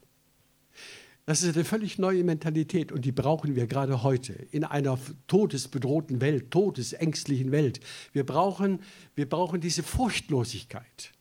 Das 1.26 1.42
ist 1.42 1.56
eine 1.56 1.66
völlig 1.66 1.98
neue 1.98 2.24
Mentalität 2.24 2.92
und 2.92 3.04
die 3.04 3.12
brauchen 3.12 3.56
wir 3.56 3.66
gerade 3.66 4.04
heute 4.04 4.34
in 4.34 4.64
einer 4.64 5.00
todesbedrohten 5.26 6.22
Welt, 6.22 6.52
todesängstlichen 6.52 7.52
Welt. 7.52 7.80
Wir 8.14 8.24
brauchen, 8.24 8.80
wir 9.16 9.28
brauchen 9.28 9.60
diese 9.60 9.82
Furchtlosigkeit 9.82 11.12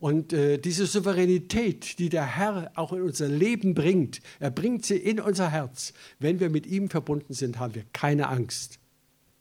und 0.00 0.32
äh, 0.32 0.58
diese 0.58 0.86
Souveränität, 0.86 2.00
die 2.00 2.08
der 2.08 2.26
Herr 2.26 2.72
auch 2.74 2.92
in 2.92 3.02
unser 3.02 3.28
Leben 3.28 3.74
bringt. 3.74 4.18
Er 4.40 4.50
bringt 4.50 4.84
sie 4.84 4.96
in 4.96 5.20
unser 5.20 5.52
Herz. 5.52 5.92
Wenn 6.18 6.40
wir 6.40 6.50
mit 6.50 6.66
ihm 6.66 6.90
verbunden 6.90 7.34
sind, 7.34 7.60
haben 7.60 7.76
wir 7.76 7.84
keine 7.92 8.28
Angst. 8.28 8.80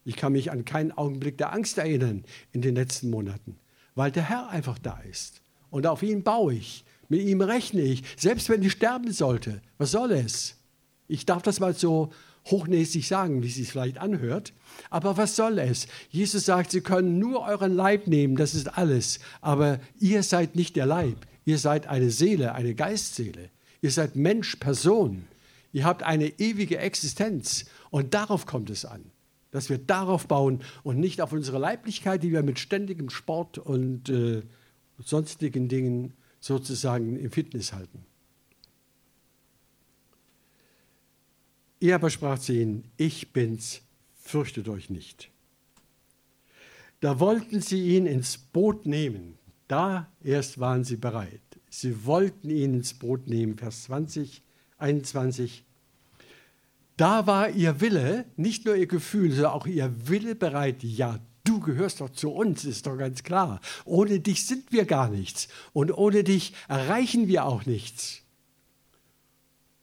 Ich 0.05 0.15
kann 0.15 0.33
mich 0.33 0.51
an 0.51 0.63
keinen 0.63 0.91
Augenblick 0.91 1.39
der 1.39 1.53
Angst 1.53 1.79
erinnern 1.79 2.23
in 2.51 2.61
den 2.61 2.75
letzten 2.75 3.09
Monaten, 3.09 3.57
weil 3.95 4.11
der 4.11 4.29
Herr 4.29 4.49
einfach 4.49 4.77
da 4.77 4.99
ist. 4.99 5.41
Und 5.71 5.87
auf 5.87 6.03
ihn 6.03 6.21
baue 6.21 6.53
ich. 6.53 6.85
Mit 7.11 7.23
ihm 7.23 7.41
rechne 7.41 7.81
ich, 7.81 8.03
selbst 8.15 8.47
wenn 8.47 8.63
ich 8.63 8.71
sterben 8.71 9.11
sollte. 9.11 9.61
Was 9.77 9.91
soll 9.91 10.11
es? 10.13 10.55
Ich 11.09 11.25
darf 11.25 11.41
das 11.41 11.59
mal 11.59 11.73
so 11.73 12.13
hochnäsig 12.45 13.05
sagen, 13.05 13.43
wie 13.43 13.47
es 13.47 13.55
sich 13.55 13.69
vielleicht 13.69 13.97
anhört. 13.97 14.53
Aber 14.89 15.17
was 15.17 15.35
soll 15.35 15.59
es? 15.59 15.87
Jesus 16.09 16.45
sagt, 16.45 16.71
Sie 16.71 16.79
können 16.79 17.19
nur 17.19 17.41
euren 17.41 17.75
Leib 17.75 18.07
nehmen, 18.07 18.37
das 18.37 18.55
ist 18.55 18.77
alles. 18.77 19.19
Aber 19.41 19.81
ihr 19.99 20.23
seid 20.23 20.55
nicht 20.55 20.77
der 20.77 20.85
Leib. 20.85 21.17
Ihr 21.43 21.57
seid 21.57 21.85
eine 21.87 22.11
Seele, 22.11 22.55
eine 22.55 22.75
Geistseele. 22.75 23.49
Ihr 23.81 23.91
seid 23.91 24.15
Mensch, 24.15 24.55
Person. 24.55 25.27
Ihr 25.73 25.83
habt 25.83 26.03
eine 26.03 26.39
ewige 26.39 26.77
Existenz. 26.77 27.65
Und 27.89 28.13
darauf 28.13 28.45
kommt 28.45 28.69
es 28.69 28.85
an. 28.85 29.03
Dass 29.51 29.69
wir 29.69 29.79
darauf 29.79 30.27
bauen 30.29 30.61
und 30.83 30.97
nicht 30.97 31.19
auf 31.19 31.33
unsere 31.33 31.59
Leiblichkeit, 31.59 32.23
die 32.23 32.31
wir 32.31 32.41
mit 32.41 32.57
ständigem 32.57 33.09
Sport 33.09 33.57
und 33.57 34.07
äh, 34.07 34.43
sonstigen 34.97 35.67
Dingen 35.67 36.13
sozusagen 36.41 37.15
im 37.17 37.31
Fitness 37.31 37.71
halten. 37.71 38.03
Er 41.79 41.95
aber 41.95 42.09
sprach 42.09 42.37
zu 42.37 42.53
ihnen, 42.53 42.83
ich 42.97 43.31
bin's, 43.31 43.81
fürchtet 44.15 44.67
euch 44.67 44.89
nicht. 44.89 45.31
Da 46.99 47.19
wollten 47.19 47.61
sie 47.61 47.95
ihn 47.95 48.05
ins 48.05 48.37
Boot 48.37 48.85
nehmen. 48.85 49.37
Da 49.67 50.11
erst 50.23 50.59
waren 50.59 50.83
sie 50.83 50.97
bereit. 50.97 51.41
Sie 51.69 52.05
wollten 52.05 52.49
ihn 52.49 52.75
ins 52.75 52.93
Boot 52.93 53.27
nehmen. 53.27 53.57
Vers 53.57 53.83
20, 53.83 54.43
21. 54.77 55.63
Da 56.97 57.25
war 57.25 57.49
ihr 57.49 57.81
Wille, 57.81 58.25
nicht 58.35 58.65
nur 58.65 58.75
ihr 58.75 58.85
Gefühl, 58.85 59.31
sondern 59.31 59.53
auch 59.53 59.65
ihr 59.65 59.91
Wille 60.07 60.35
bereit. 60.35 60.83
Ja, 60.83 61.19
Du 61.43 61.59
gehörst 61.59 62.01
doch 62.01 62.09
zu 62.09 62.31
uns, 62.31 62.65
ist 62.65 62.85
doch 62.85 62.97
ganz 62.97 63.23
klar. 63.23 63.61
Ohne 63.85 64.19
dich 64.19 64.45
sind 64.45 64.71
wir 64.71 64.85
gar 64.85 65.09
nichts 65.09 65.47
und 65.73 65.91
ohne 65.91 66.23
dich 66.23 66.53
erreichen 66.67 67.27
wir 67.27 67.45
auch 67.45 67.65
nichts. 67.65 68.21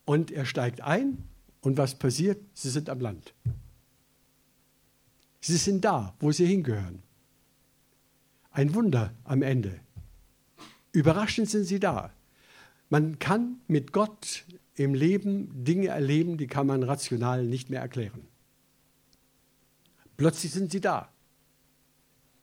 Und 0.05 0.31
er 0.31 0.47
steigt 0.47 0.81
ein 0.81 1.25
und 1.61 1.77
was 1.77 1.99
passiert? 1.99 2.41
Sie 2.55 2.71
sind 2.71 2.89
am 2.89 3.01
Land. 3.01 3.35
Sie 5.41 5.57
sind 5.57 5.85
da, 5.85 6.15
wo 6.21 6.33
sie 6.33 6.47
hingehören. 6.47 7.03
Ein 8.51 8.75
Wunder 8.75 9.13
am 9.25 9.43
Ende. 9.43 9.81
Überraschend 10.93 11.51
sind 11.51 11.65
sie 11.65 11.81
da. 11.81 12.13
Man 12.89 13.19
kann 13.19 13.61
mit 13.67 13.93
Gott 13.93 14.45
im 14.75 14.95
Leben 14.95 15.65
Dinge 15.65 15.89
erleben, 15.89 16.39
die 16.39 16.47
kann 16.47 16.67
man 16.67 16.83
rational 16.83 17.45
nicht 17.45 17.69
mehr 17.69 17.81
erklären. 17.81 18.27
Plötzlich 20.17 20.53
sind 20.53 20.73
sie 20.73 20.81
da. 20.81 21.13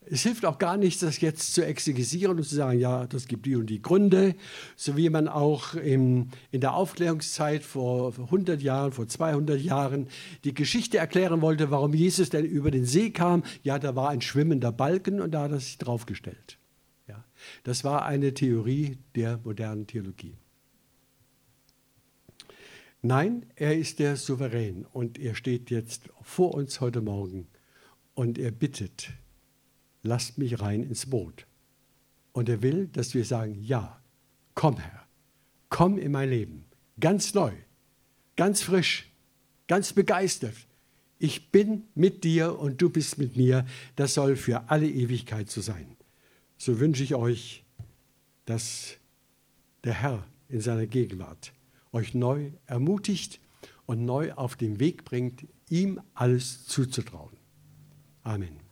Es 0.08 0.24
hilft 0.24 0.46
auch 0.46 0.60
gar 0.60 0.78
nichts, 0.78 1.02
das 1.02 1.20
jetzt 1.20 1.54
zu 1.54 1.66
exegesieren 1.66 2.38
und 2.38 2.44
zu 2.44 2.56
sagen, 2.56 2.80
ja, 2.80 3.08
das 3.08 3.28
gibt 3.28 3.46
die 3.46 3.56
und 3.56 3.68
die 3.68 3.82
Gründe, 3.82 4.36
so 4.76 4.98
wie 4.98 5.10
man 5.10 5.28
auch 5.28 5.74
im, 5.74 6.30
in 6.52 6.62
der 6.62 6.76
Aufklärungszeit 6.76 7.64
vor 7.64 8.14
100 8.18 8.62
Jahren, 8.62 8.92
vor 8.92 9.08
200 9.08 9.60
Jahren 9.60 10.08
die 10.44 10.54
Geschichte 10.54 10.98
erklären 10.98 11.42
wollte, 11.42 11.72
warum 11.72 11.94
Jesus 11.94 12.30
denn 12.30 12.46
über 12.46 12.72
den 12.72 12.86
See 12.86 13.10
kam. 13.10 13.44
Ja, 13.64 13.80
da 13.80 13.96
war 13.96 14.10
ein 14.10 14.22
schwimmender 14.22 14.72
Balken 14.72 15.22
und 15.22 15.32
da 15.32 15.44
hat 15.44 15.52
er 15.52 15.60
sich 15.60 15.78
draufgestellt. 15.78 16.60
Ja, 17.08 17.24
das 17.64 17.84
war 17.84 18.06
eine 18.06 18.34
Theorie 18.34 18.98
der 19.16 19.40
modernen 19.44 19.88
Theologie. 19.88 20.38
Nein, 23.02 23.46
er 23.56 23.78
ist 23.78 24.00
der 24.00 24.16
Souverän 24.16 24.86
und 24.92 25.20
er 25.20 25.36
steht 25.36 25.70
jetzt 25.70 26.10
vor 26.22 26.56
uns 26.56 26.82
heute 26.82 27.02
Morgen 27.02 27.48
und 28.16 28.40
er 28.40 28.50
bittet, 28.50 29.10
lasst 30.06 30.38
mich 30.38 30.60
rein 30.60 30.84
ins 30.84 31.06
Boot. 31.06 31.46
Und 32.32 32.50
er 32.50 32.62
will, 32.62 32.88
dass 32.88 33.14
wir 33.14 33.26
sagen, 33.26 33.62
ja, 33.62 34.02
komm 34.54 34.78
Herr, 34.78 35.08
komm 35.70 35.98
in 35.98 36.12
mein 36.12 36.30
Leben, 36.30 36.66
ganz 37.00 37.34
neu, 37.34 37.52
ganz 38.36 38.62
frisch, 38.62 39.12
ganz 39.68 39.94
begeistert. 39.94 40.56
Ich 41.18 41.52
bin 41.52 41.84
mit 41.96 42.24
dir 42.24 42.60
und 42.60 42.82
du 42.82 42.90
bist 42.90 43.18
mit 43.18 43.38
mir. 43.38 43.66
Das 43.96 44.14
soll 44.14 44.36
für 44.36 44.70
alle 44.70 44.88
Ewigkeit 44.88 45.50
so 45.50 45.62
sein. 45.62 45.96
So 46.58 46.80
wünsche 46.80 47.04
ich 47.04 47.16
euch, 47.16 47.64
dass 48.46 48.98
der 49.84 49.94
Herr 49.94 50.28
in 50.50 50.62
seiner 50.62 50.88
Gegenwart 50.88 51.54
euch 51.92 52.14
neu 52.14 52.52
ermutigt 52.66 53.40
und 53.86 54.06
neu 54.06 54.34
auf 54.34 54.56
den 54.56 54.80
Weg 54.80 55.06
bringt, 55.06 55.46
ihm 55.70 56.02
alles 56.14 56.66
zuzutrauen. 56.66 57.38
Amen. 58.24 58.65